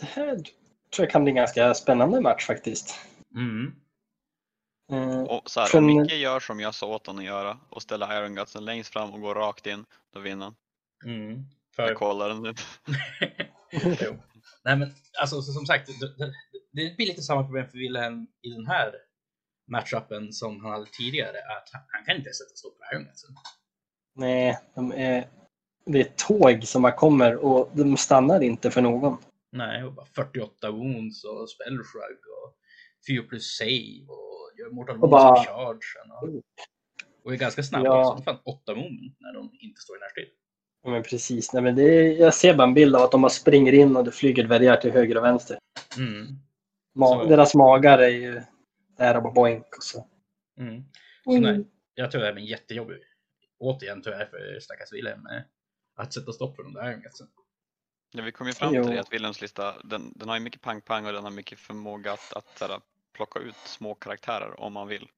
Det 0.00 0.06
här 0.06 0.36
tror 0.36 1.04
jag 1.06 1.10
kan 1.10 1.24
bli 1.24 1.30
en 1.30 1.36
ganska 1.36 1.74
spännande 1.74 2.20
match 2.20 2.46
faktiskt. 2.46 3.00
Mm. 3.34 3.74
Eh, 4.92 5.22
Och 5.22 5.50
så 5.50 5.60
här, 5.60 5.76
om 5.76 5.86
Micke 5.86 6.12
gör 6.12 6.40
som 6.40 6.60
jag 6.60 6.74
sa 6.74 6.86
åt 6.86 7.06
honom 7.06 7.20
att 7.20 7.26
göra 7.26 7.58
och 7.68 7.82
ställer 7.82 8.22
Iron 8.22 8.34
Gutsen 8.34 8.64
längst 8.64 8.92
fram 8.92 9.14
och 9.14 9.20
går 9.20 9.34
rakt 9.34 9.66
in, 9.66 9.84
då 10.12 10.20
vinner 10.20 10.44
han. 10.44 10.54
Mm. 11.04 11.44
Jag 11.76 11.88
För... 11.88 11.94
kollar 11.94 12.28
den 12.28 12.42
nu. 12.42 12.54
jo. 14.00 14.16
Nej 14.64 14.76
men 14.76 14.94
alltså 15.20 15.42
så, 15.42 15.52
som 15.52 15.66
sagt, 15.66 15.86
det, 16.00 16.06
det, 16.18 16.32
det 16.72 16.96
blir 16.96 17.06
lite 17.06 17.22
samma 17.22 17.42
problem 17.44 17.68
för 17.68 17.78
Wilhelm 17.78 18.26
i 18.42 18.50
den 18.50 18.66
här 18.66 18.92
matchupen 19.70 20.32
som 20.32 20.60
han 20.64 20.72
hade 20.72 20.86
tidigare. 20.86 21.36
Att 21.38 21.68
han, 21.72 21.82
han 21.88 22.04
kan 22.04 22.16
inte 22.16 22.32
sätta 22.32 22.54
stopp 22.56 22.78
på 22.78 22.84
Iron 22.94 23.04
Gutsen. 23.04 23.30
nej, 24.14 24.58
de 24.74 24.92
är, 24.92 25.28
det 25.86 26.00
är 26.00 26.12
tåg 26.16 26.64
som 26.64 26.82
bara 26.82 26.92
kommer 26.96 27.36
och 27.36 27.70
de 27.74 27.96
stannar 27.96 28.40
inte 28.42 28.70
för 28.70 28.82
någon. 28.82 29.16
Nej, 29.52 29.84
och 29.84 29.92
bara 29.92 30.06
48 30.06 30.70
wounds 30.70 31.24
och 31.24 31.50
spell 31.50 31.76
shrug 31.84 32.18
och 32.42 32.56
4 33.08 33.22
plus 33.28 33.56
save 33.56 34.06
och 34.08 34.58
gör 34.58 34.70
mortal 34.70 34.94
Och 34.94 35.00
wounds 35.00 35.12
bara- 35.12 35.44
charge. 35.44 35.78
Och, 36.22 36.42
och 37.24 37.32
är 37.32 37.36
ganska 37.36 37.62
snabba 37.62 37.86
Ja. 37.86 38.12
också. 38.12 38.24
Fan 38.24 38.40
8 38.44 38.74
moment 38.74 39.16
när 39.20 39.32
de 39.34 39.50
inte 39.60 39.80
står 39.80 39.96
i 39.96 40.00
närstrid. 40.00 40.28
Ja, 40.84 40.90
men 40.90 41.02
precis. 41.02 41.52
Nej, 41.52 41.62
men 41.62 41.74
det 41.76 41.82
är, 41.82 42.12
jag 42.20 42.34
ser 42.34 42.54
bara 42.54 42.68
en 42.68 42.74
bild 42.74 42.96
av 42.96 43.02
att 43.02 43.10
de 43.12 43.22
bara 43.22 43.30
springer 43.30 43.72
in 43.72 43.96
och 43.96 44.04
det 44.04 44.12
flyger 44.12 44.44
dvärgar 44.44 44.76
till 44.76 44.90
höger 44.92 45.16
och 45.16 45.24
vänster. 45.24 45.58
Mm. 45.98 46.26
Ma- 46.96 47.06
Så- 47.22 47.24
Deras 47.24 47.54
magar 47.54 47.98
är 47.98 48.08
ju 48.08 48.42
där 48.98 49.16
och 49.16 49.32
boink. 49.34 49.76
Och 49.76 49.82
så. 49.84 50.08
Mm. 50.58 50.84
Så 51.24 51.38
nej, 51.38 51.66
jag 51.94 52.10
tror 52.10 52.20
det 52.22 52.28
är 52.28 52.36
en 52.36 52.44
jättejobbig, 52.46 52.96
återigen 53.58 54.02
tyvärr 54.02 54.26
för 54.26 54.60
stackars 54.60 54.92
Wilhelm, 54.92 55.26
eh, 55.26 55.40
att 55.96 56.12
sätta 56.12 56.32
stopp 56.32 56.56
för 56.56 56.62
de 56.62 56.72
där 56.74 56.96
Gutsen. 56.96 57.26
Ja, 58.12 58.22
vi 58.22 58.32
kom 58.32 58.46
ju 58.46 58.52
fram 58.52 58.72
till 58.72 58.82
det 58.86 59.00
att 59.00 59.12
Wilhelms 59.12 59.40
lista, 59.40 59.74
den, 59.84 60.12
den 60.16 60.28
har 60.28 60.36
ju 60.36 60.42
mycket 60.42 60.60
pang-pang 60.60 61.06
och 61.06 61.12
den 61.12 61.24
har 61.24 61.30
mycket 61.30 61.58
förmåga 61.58 62.12
att, 62.12 62.32
att 62.32 62.60
här, 62.60 62.80
plocka 63.12 63.40
ut 63.40 63.56
små 63.56 63.94
karaktärer 63.94 64.60
om 64.60 64.72
man 64.72 64.88
vill. 64.88 65.08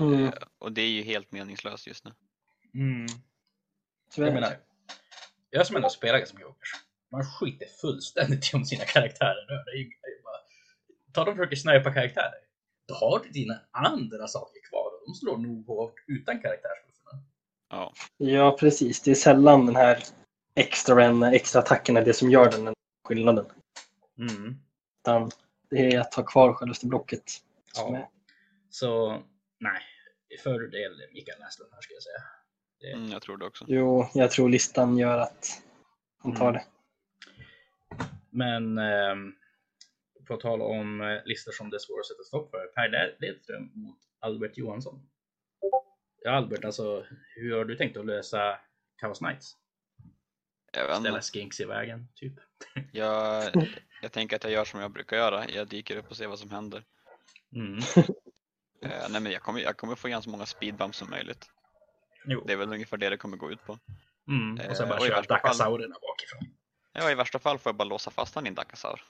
Mm, 0.00 0.24
Eh, 0.24 0.32
Och 0.58 0.72
det 0.72 0.82
är 0.82 0.88
ju 0.90 1.02
helt 1.02 1.32
meningslöst 1.32 1.86
just 1.86 2.04
nu. 2.04 2.10
Mm. 2.74 3.06
Jag 4.16 4.34
menar, 4.34 4.56
jag 5.54 5.66
som 5.66 5.76
ändå 5.76 5.88
spelar 5.88 6.18
ganska 6.18 6.34
mycket 6.36 6.50
Åkers, 6.50 6.70
man 7.12 7.24
skiter 7.24 7.66
fullständigt 7.66 8.54
i 8.54 8.56
om 8.56 8.64
sina 8.64 8.84
karaktärer 8.84 9.46
dör. 9.48 9.64
Det 9.64 9.70
är 9.80 10.22
bara, 10.24 10.36
ta 11.12 11.24
dem 11.24 11.32
och 11.32 11.36
försöker 11.36 11.56
snipa 11.56 11.94
karaktärer. 11.94 12.34
Då 12.88 12.94
har 12.94 13.18
du 13.24 13.28
dina 13.28 13.60
andra 13.70 14.26
saker 14.28 14.60
kvar 14.70 14.86
och 14.86 15.02
de 15.06 15.14
slår 15.14 15.36
nog 15.38 15.66
hårt 15.66 15.94
utan 16.06 16.40
karaktärsbuffarna. 16.40 17.22
Ja, 17.70 17.92
Ja, 18.16 18.56
precis. 18.60 19.02
Det 19.02 19.10
är 19.10 19.14
sällan 19.14 19.66
den 19.66 19.76
här 19.76 20.02
extra, 20.54 21.32
extra 21.32 21.60
attacken 21.60 21.96
är 21.96 22.04
det 22.04 22.14
som 22.14 22.30
gör 22.30 22.50
den 22.50 22.74
skillnaden. 23.08 23.46
Mm. 24.18 24.54
Utan 25.02 25.30
det 25.70 25.94
är 25.94 26.00
att 26.00 26.14
ha 26.14 26.22
kvar 26.22 26.52
självaste 26.54 26.86
blocket. 26.86 27.22
Ja. 27.74 27.96
är- 27.96 28.08
Så 28.70 29.22
nej, 29.60 29.82
fördel 30.42 30.92
Mikael 31.12 31.40
Näslund 31.40 31.70
här 31.74 31.80
ska 31.80 31.94
jag 31.94 32.02
säga. 32.02 32.22
Det, 32.80 32.92
mm, 32.92 33.10
jag 33.10 33.22
tror 33.22 33.36
det 33.36 33.46
också. 33.46 33.64
Jo, 33.68 34.06
jag 34.14 34.30
tror 34.30 34.48
listan 34.48 34.98
gör 34.98 35.18
att 35.18 35.62
han 36.18 36.34
tar 36.34 36.48
Mm. 36.50 36.54
det. 36.54 36.64
Men 38.30 38.78
ehm, 38.78 39.34
på 40.26 40.36
tal 40.36 40.62
om 40.62 41.00
eh, 41.00 41.24
listor 41.24 41.52
som 41.52 41.70
det 41.70 41.76
är 41.76 41.78
svårt 41.78 42.00
att 42.00 42.06
sätta 42.06 42.22
stopp 42.22 42.50
för. 42.50 42.66
Per 42.66 42.88
Led- 42.88 43.14
Ledström 43.18 43.70
mot 43.74 43.98
Albert 44.20 44.56
Johansson. 44.56 45.10
Ja, 46.22 46.30
Albert, 46.30 46.64
alltså 46.64 47.06
hur 47.34 47.56
har 47.56 47.64
du 47.64 47.76
tänkt 47.76 47.96
att 47.96 48.06
lösa 48.06 48.58
Chaos 49.00 49.18
Knights? 49.18 49.56
Ställa 51.00 51.20
skinks 51.20 51.60
i 51.60 51.64
vägen, 51.64 52.08
typ? 52.14 52.32
jag, 52.92 53.44
jag 54.02 54.12
tänker 54.12 54.36
att 54.36 54.44
jag 54.44 54.52
gör 54.52 54.64
som 54.64 54.80
jag 54.80 54.90
brukar 54.90 55.16
göra. 55.16 55.48
Jag 55.50 55.68
dyker 55.68 55.96
upp 55.96 56.10
och 56.10 56.16
ser 56.16 56.26
vad 56.26 56.38
som 56.38 56.50
händer. 56.50 56.84
Mm. 57.56 57.78
Eh, 58.82 59.08
nej, 59.10 59.20
men 59.20 59.32
jag, 59.32 59.42
kommer, 59.42 59.60
jag 59.60 59.76
kommer 59.76 59.94
få 59.94 60.08
igen 60.08 60.22
så 60.22 60.30
många 60.30 60.46
speedbumps 60.46 60.98
som 60.98 61.10
möjligt. 61.10 61.50
Jo. 62.24 62.44
Det 62.46 62.52
är 62.52 62.56
väl 62.56 62.72
ungefär 62.72 62.96
det 62.96 63.08
det 63.10 63.16
kommer 63.16 63.36
gå 63.36 63.52
ut 63.52 63.64
på. 63.66 63.78
Mm. 64.28 64.68
Och 64.70 64.76
sen 64.76 64.84
Eh, 64.84 64.88
bara 64.90 65.04
i 65.04 65.08
köra 65.08 65.16
värsta 65.16 65.34
fall- 65.34 65.42
Dakasaurerna 65.42 65.94
bakifrån. 66.02 66.56
Ja, 66.92 67.10
i 67.10 67.14
värsta 67.14 67.38
fall 67.38 67.58
får 67.58 67.70
jag 67.70 67.76
bara 67.76 67.88
låsa 67.88 68.10
fast 68.10 68.34
han 68.34 68.46
i 68.46 68.48
en 68.48 68.54
Dakasaur. 68.54 69.02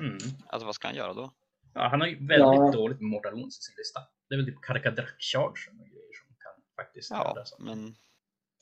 Mm. 0.00 0.18
Alltså 0.46 0.66
vad 0.66 0.74
ska 0.74 0.88
han 0.88 0.96
göra 0.96 1.12
då? 1.14 1.30
Ja, 1.74 1.88
han 1.88 2.00
har 2.00 2.08
ju 2.08 2.14
väldigt 2.14 2.38
Ja. 2.38 2.70
dåligt 2.72 3.00
med 3.00 3.10
Mortal 3.10 3.32
Wounds 3.34 3.58
i 3.58 3.62
sin 3.62 3.74
lista. 3.78 4.00
Det 4.28 4.34
är 4.34 4.36
väl 4.36 4.46
typ 4.46 4.60
Karkadrak 4.62 5.14
Charge 5.20 5.70
och 5.70 5.86
grejer 5.88 6.12
som 6.24 6.28
kan 6.38 6.84
faktiskt 6.84 7.10
Ja, 7.10 7.42
så. 7.44 7.62
men 7.62 7.94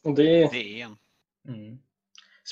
Och 0.05 0.15
det, 0.15 0.51
det 0.53 0.81
är 0.81 0.85
en. 0.85 0.97
Mm. 1.49 1.79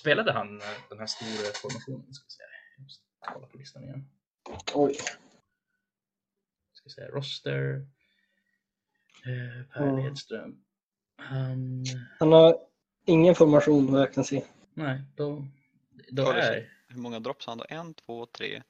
Spelade 0.01 0.33
han 0.33 0.61
eh, 0.61 0.67
den 0.89 0.99
här 0.99 1.07
stora 1.07 1.53
formationen? 1.55 2.15
Ska 2.15 2.25
vi 2.27 2.31
säga. 2.31 2.49
Jag 2.77 2.83
måste 2.83 3.05
kolla 3.33 3.47
på 3.47 3.57
listan 3.59 3.85
igen. 3.85 4.09
oj. 4.75 4.95
Ska 6.73 6.85
vi 6.85 6.91
säga 6.91 7.09
roster. 7.09 7.87
Eh, 9.27 9.67
per 9.73 9.83
Mm. 9.89 10.05
Ledström. 10.05 10.65
Han... 11.17 11.85
Han 12.19 12.33
har 12.33 12.59
ingen 13.05 13.35
formation 13.35 13.93
vad 13.93 14.01
jag 14.01 14.15
kan 14.15 14.25
se. 14.25 14.45
Nej, 14.75 15.01
då, 15.15 15.47
då 16.11 16.31
är... 16.31 16.71
Hur 16.89 16.99
många 16.99 17.21
drops 17.21 17.47
har 17.47 17.51
han 17.51 17.59
då? 17.59 17.65
En, 17.69 17.95
två, 17.95 18.27
tre, 18.27 18.63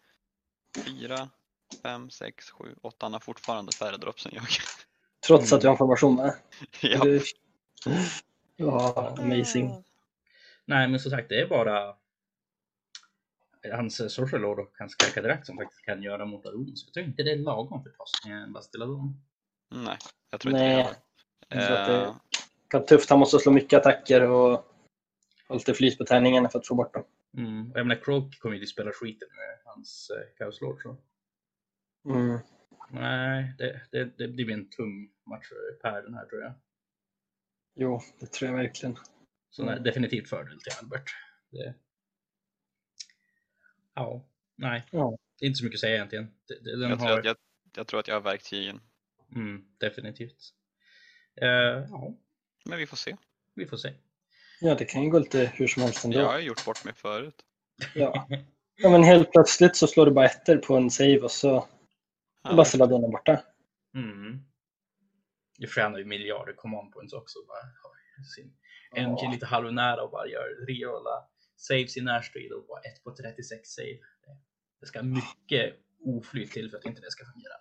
fyra, 0.84 1.28
fem, 1.82 2.10
sex, 2.10 2.50
sju, 2.50 2.74
åtta. 2.82 3.06
Han 3.06 3.12
har 3.12 3.20
fortfarande 3.20 3.72
färre 3.72 3.96
drops 3.96 4.26
än 4.26 4.32
jag. 4.34 4.44
Trots 5.26 5.52
Mm. 5.52 5.56
att 5.56 5.60
du 5.60 5.66
har 5.66 5.72
en 5.74 5.78
formation 5.78 6.16
med. 6.16 6.34
ja. 6.80 7.04
Ja, 8.56 9.16
amazing. 9.18 9.84
Nej, 10.64 10.88
men 10.88 11.00
som 11.00 11.10
sagt, 11.10 11.28
det 11.28 11.40
är 11.40 11.46
bara 11.46 11.94
hans 13.72 14.14
Social 14.14 14.40
Lord 14.40 14.58
och 14.58 14.72
hans 14.78 14.94
Karkadrak 14.94 15.46
som 15.46 15.56
faktiskt 15.56 15.82
kan 15.84 16.02
göra 16.02 16.24
Mortal 16.24 16.52
Wounds. 16.52 16.84
Jag 16.84 16.94
tror 16.94 17.06
inte 17.06 17.22
det 17.22 17.32
är 17.32 17.36
lagom 17.36 17.82
för 17.82 17.90
Toss 17.90 18.12
med 18.26 18.42
en 18.42 18.52
Bastiladon. 18.52 19.20
Nej, 19.70 19.98
jag 20.30 20.40
tror 20.40 20.52
inte 20.52 20.64
Nej, 20.64 20.76
det 20.76 20.82
heller. 20.82 20.96
Det- 21.48 22.02
Eh, 22.06 22.16
Kan 22.68 22.86
tufft, 22.86 23.10
han 23.10 23.18
måste 23.18 23.38
slå 23.38 23.52
mycket 23.52 23.78
attacker 23.78 24.30
och 24.30 24.64
ha 25.48 25.54
lite 25.54 25.74
flyt 25.74 25.98
på 25.98 26.04
tärningarna 26.04 26.48
för 26.48 26.58
att 26.58 26.66
få 26.66 26.74
bort 26.74 26.94
dem. 26.94 27.04
Mm. 27.36 27.70
Och 27.72 27.78
jag 27.78 27.86
menar, 27.86 28.02
Croak 28.02 28.38
kommer 28.38 28.56
ju 28.56 28.62
att 28.62 28.68
spela 28.68 28.92
skiten 28.92 29.28
med 29.36 29.58
hans 29.64 30.10
eh, 30.10 30.36
Chaos 30.38 30.60
Lord. 30.60 30.82
Så. 30.82 30.96
Mm. 32.04 32.38
Nej, 32.90 33.54
det, 33.58 33.80
det, 33.92 34.04
det 34.04 34.28
blir 34.28 34.50
en 34.50 34.70
tung 34.70 35.10
match 35.26 35.48
för 35.48 35.72
Per 35.82 36.02
den 36.02 36.14
här 36.14 36.26
tror 36.26 36.42
jag. 36.42 36.52
Jo, 37.74 38.00
det 38.20 38.26
tror 38.26 38.50
jag 38.50 38.56
verkligen. 38.56 38.98
Så 39.50 39.64
nej, 39.64 39.80
definitivt 39.80 40.28
fördel 40.28 40.60
till 40.60 40.72
Albert. 40.80 41.10
Det... 41.50 41.74
Ja, 43.94 44.24
nej. 44.56 44.84
Ja. 44.90 45.18
Det 45.38 45.44
är 45.44 45.48
inte 45.48 45.58
så 45.58 45.64
mycket 45.64 45.76
att 45.76 45.80
säga 45.80 45.94
egentligen. 45.94 46.34
Den 46.64 46.80
jag, 46.80 46.98
tror 46.98 47.08
har... 47.08 47.18
att 47.18 47.24
jag, 47.24 47.36
jag 47.76 47.86
tror 47.86 48.00
att 48.00 48.08
jag 48.08 48.14
har 48.14 48.20
verktygen. 48.20 48.80
Mm, 49.34 49.64
definitivt. 49.78 50.52
Eh, 51.42 51.48
ja, 51.90 52.14
Men 52.64 52.78
vi 52.78 52.86
får 52.86 52.96
se. 52.96 53.16
vi 53.54 53.66
får 53.66 53.76
se. 53.76 53.92
Ja, 54.60 54.74
det 54.74 54.84
kan 54.84 55.02
ju 55.02 55.10
gå 55.10 55.18
lite 55.18 55.52
hur 55.54 55.66
som 55.66 55.82
helst 55.82 56.04
ändå. 56.04 56.18
Jag 56.18 56.26
har 56.26 56.38
ju 56.38 56.46
gjort 56.46 56.64
bort 56.64 56.84
mig 56.84 56.94
förut. 56.94 57.34
Ja. 57.94 58.28
ja, 58.76 58.90
men 58.90 59.04
helt 59.04 59.32
plötsligt 59.32 59.76
så 59.76 59.86
slår 59.86 60.06
du 60.06 60.12
bara 60.12 60.26
ettor 60.26 60.56
på 60.56 60.76
en 60.76 60.90
save 60.90 61.18
och 61.18 61.30
så 61.30 61.68
Ja. 62.48 62.56
Bastiladonen 62.56 63.10
borta. 63.10 63.42
Mm. 63.94 64.38
Jag 65.58 65.70
tjänar 65.70 65.98
ju 65.98 66.04
miljarder 66.04 66.52
command 66.52 66.92
points 66.92 67.12
också. 67.12 67.38
Bara, 67.48 67.58
sin 68.36 68.52
engine 68.94 69.32
lite 69.32 69.46
halvnära 69.46 70.02
och 70.02 70.10
bara 70.10 70.26
gör 70.26 70.66
reala 70.66 71.28
saves 71.56 71.96
i 71.96 72.00
närstrid 72.00 72.52
och 72.52 72.66
bara 72.66 72.80
1 72.80 73.04
på 73.04 73.16
36 73.16 73.68
save. 73.70 73.98
Det 74.80 74.86
ska 74.86 75.02
mycket 75.02 75.74
oflyt 76.04 76.52
till 76.52 76.70
för 76.70 76.78
att 76.78 76.84
inte 76.84 77.00
det 77.00 77.10
ska 77.10 77.24
fungera. 77.24 77.54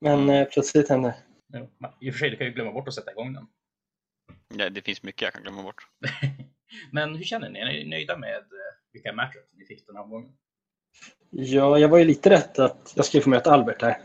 Men 0.00 0.28
eh, 0.28 0.48
plötsligt 0.48 0.88
händer 0.88 1.14
Jo, 1.52 1.70
I 2.00 2.10
och 2.10 2.14
för 2.14 2.18
sig, 2.18 2.30
du 2.30 2.36
kan 2.36 2.46
ju 2.46 2.52
glömma 2.52 2.72
bort 2.72 2.88
att 2.88 2.94
sätta 2.94 3.10
igång 3.10 3.32
den. 3.32 3.46
Ja, 4.56 4.70
det 4.70 4.82
finns 4.82 5.02
mycket 5.02 5.22
jag 5.22 5.32
kan 5.32 5.42
glömma 5.42 5.62
bort. 5.62 5.86
Men 6.92 7.16
hur 7.16 7.24
känner 7.24 7.48
ni? 7.50 7.58
Är 7.58 7.66
ni 7.66 7.84
nöjda 7.84 8.16
med 8.16 8.36
eh, 8.36 8.42
vilka 8.92 9.12
matchups 9.12 9.52
ni 9.52 9.64
fick 9.66 9.86
den 9.86 9.96
här 9.96 10.02
omgången? 10.02 10.32
Ja, 11.30 11.78
jag 11.78 11.88
var 11.88 11.98
ju 11.98 12.04
lite 12.04 12.30
rätt 12.30 12.58
att 12.58 12.92
jag 12.96 13.04
skulle 13.04 13.22
få 13.22 13.30
möta 13.30 13.52
Albert 13.52 13.82
här. 13.82 13.98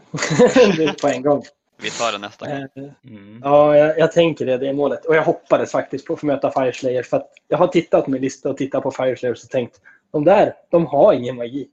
På 1.02 1.08
en 1.08 1.22
gång. 1.22 1.44
Vi 1.82 1.90
tar 1.90 2.12
det 2.12 2.18
nästa 2.18 2.46
gång. 2.46 2.86
Eh, 2.86 2.94
Mm. 3.04 3.40
Ja, 3.44 3.78
jag, 3.78 4.00
jag 4.00 4.12
tänker 4.12 4.46
det. 4.46 4.58
Det 4.58 4.68
är 4.70 4.74
målet. 4.74 5.06
Och 5.06 5.16
jag 5.16 5.24
hoppades 5.24 5.72
faktiskt 5.72 6.06
på 6.06 6.14
att 6.14 6.20
få 6.20 6.26
möta 6.26 6.52
Fireslayer. 6.52 7.04
För 7.04 7.18
att 7.18 7.32
jag 7.48 7.58
har 7.58 7.68
tittat 7.68 8.06
på 8.06 8.12
min 8.12 8.22
lista 8.22 8.50
och 8.50 8.58
tittat 8.58 8.84
på 8.84 8.92
Fireslayers 8.92 9.44
och 9.44 9.50
tänkt 9.50 9.82
de 10.12 10.24
där, 10.24 10.54
de 10.70 10.86
har 10.86 11.14
ingen 11.14 11.36
magi. 11.36 11.70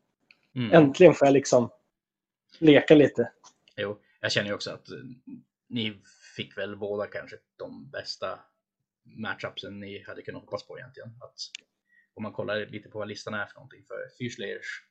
Mm. 0.54 0.72
Äntligen 0.72 1.14
får 1.14 1.26
jag 1.26 1.32
liksom 1.32 1.70
leka 2.58 2.94
lite. 2.94 3.30
Jo, 3.76 3.98
jag 4.20 4.32
känner 4.32 4.48
ju 4.48 4.54
också 4.54 4.70
att 4.70 4.90
eh, 4.90 4.96
ni 5.68 6.02
fick 6.36 6.58
väl 6.58 6.76
båda 6.76 7.06
kanske 7.06 7.36
de 7.56 7.90
bästa 7.90 8.38
matchupsen 9.04 9.80
ni 9.80 10.04
hade 10.06 10.22
kunnat 10.22 10.42
hoppas 10.42 10.66
på 10.66 10.78
egentligen. 10.78 11.08
Att 11.20 11.34
om 12.14 12.22
man 12.22 12.32
kollar 12.32 12.66
lite 12.66 12.88
på 12.88 12.98
vad 12.98 13.08
listan 13.08 13.34
är 13.34 13.46
för 13.46 13.54
någonting 13.54 13.84
för 13.88 13.96
Fyrslayers. 14.18 14.82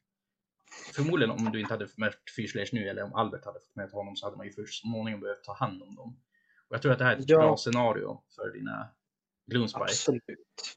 Förmodligen 0.95 1.31
om 1.31 1.51
du 1.51 1.59
inte 1.59 1.73
hade 1.73 1.87
mött 1.97 2.19
Fyrslayers 2.35 2.73
nu 2.73 2.89
eller 2.89 3.03
om 3.03 3.13
Albert 3.15 3.45
hade 3.45 3.59
fått 3.59 3.75
möta 3.75 3.97
honom 3.97 4.15
så 4.15 4.25
hade 4.25 4.37
man 4.37 4.45
ju 4.45 4.51
först 4.51 4.81
småningom 4.81 5.21
behövt 5.21 5.43
ta 5.43 5.53
hand 5.53 5.83
om 5.83 5.95
dem. 5.95 6.19
Och 6.69 6.75
jag 6.75 6.81
tror 6.81 6.91
att 6.91 6.97
det 6.99 7.05
här 7.05 7.15
är 7.15 7.19
ett 7.19 7.29
Ja. 7.29 7.37
bra 7.37 7.57
scenario 7.57 8.23
för 8.35 8.51
dina 8.53 8.89
Gloomspite. 9.47 9.83
Absolut. 9.83 10.23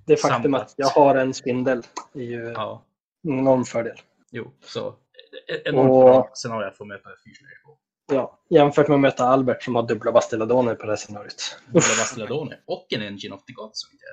Det 0.06 0.16
faktum 0.16 0.52
Samt 0.52 0.56
att 0.64 0.74
jag 0.76 0.86
har 0.88 1.14
en 1.16 1.34
spindel 1.34 1.82
är 2.14 2.20
ju 2.22 2.42
Ja, 2.48 2.84
en 3.22 3.38
enorm 3.38 3.64
fördel. 3.64 3.96
jo, 4.30 4.52
så 4.60 4.88
eh, 4.88 5.56
enormt 5.64 5.90
Och- 5.90 6.04
bra 6.04 6.30
scenario 6.34 6.66
att 6.68 6.76
få 6.76 6.84
möta 6.84 7.08
Fyrslayers 7.24 7.62
på. 7.64 7.78
Ja, 8.08 8.38
jämfört 8.50 8.88
med 8.88 8.94
att 8.94 9.00
möta 9.00 9.24
Albert 9.24 9.62
som 9.62 9.74
har 9.74 9.82
dubbla 9.82 10.12
Bastiladoner 10.12 10.74
på 10.74 10.86
det 10.86 10.92
här 10.92 10.96
scenariot. 10.96 11.58
Dubbla 11.66 11.80
Bastiladone 11.98 12.58
och 12.66 12.86
en 12.92 13.02
Engine 13.02 13.34
of 13.34 13.44
the 13.44 13.52
Gods 13.52 13.80
som 13.80 13.90
inte. 13.92 14.04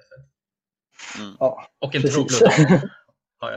Mm. 1.24 1.36
Ja, 1.40 1.68
Och 1.80 1.96
en. 1.96 2.02
Troglodon. 2.02 2.90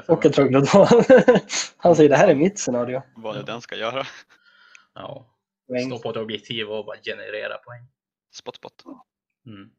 och 0.09 0.25
en. 0.27 0.33
Troglodon. 0.33 0.87
Han 1.77 1.97
säger 1.97 2.09
det 2.11 2.17
här 2.17 2.29
är 2.29 2.35
mitt 2.35 2.59
scenario. 2.59 3.03
Vad 3.17 3.37
nu 3.37 3.43
den 3.43 3.61
ska 3.61 3.77
göra. 3.77 4.07
Ja, 4.95 5.35
stå 5.87 5.99
på 5.99 6.11
ett 6.11 6.17
objektiv 6.17 6.69
och 6.71 6.85
bara 6.85 6.97
generera 7.05 7.59
poäng. 7.59 7.89
Spot, 8.35 8.57
spot. 8.57 8.85
Mm. 9.47 9.71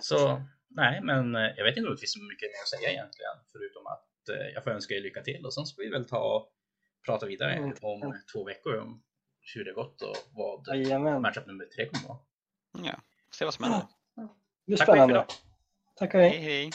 Så 0.00 0.42
nej, 0.68 1.00
men 1.02 1.34
eh, 1.34 1.42
jag 1.56 1.64
vet 1.64 1.76
inte 1.76 1.88
om 1.88 1.94
det 1.94 2.00
finns 2.00 2.12
så 2.12 2.22
mycket 2.22 2.48
mer 2.52 2.60
att 2.62 2.68
säga 2.68 2.90
egentligen, 2.90 3.36
förutom 3.52 3.86
att 3.86 4.28
eh, 4.28 4.46
jag 4.54 4.64
får 4.64 4.70
önska 4.70 4.94
er 4.94 5.00
lycka 5.00 5.22
till 5.22 5.46
och 5.46 5.54
sen 5.54 5.66
ska 5.66 5.82
vi 5.82 5.88
väl 5.90 6.04
ta 6.08 6.18
och 6.36 6.48
prata 7.06 7.26
vidare 7.26 7.52
Mm. 7.52 7.72
om 7.82 8.14
två 8.32 8.44
veckor 8.44 8.78
om 8.78 9.02
hur 9.54 9.64
det 9.64 9.72
gått 9.72 10.02
och 10.02 10.16
vad 10.34 10.66
Jajamän. 10.76 11.22
matchup 11.22 11.46
nummer 11.46 11.64
tre 11.64 11.86
kommer 11.88 12.08
vara. 12.08 12.18
Ja, 12.86 13.00
se 13.34 13.44
vad 13.44 13.54
som 13.54 13.64
händer. 13.64 13.82
Det 14.66 14.72
är 14.72 14.76
Tack 14.76 14.88
och 14.88 14.94
hej 14.94 15.00
för 15.06 15.06
spännande. 15.06 15.14
idag. 15.14 15.26
Tack 15.96 16.14
och 16.14 16.20
hej. 16.20 16.30
Hej 16.30 16.40
hej. 16.40 16.70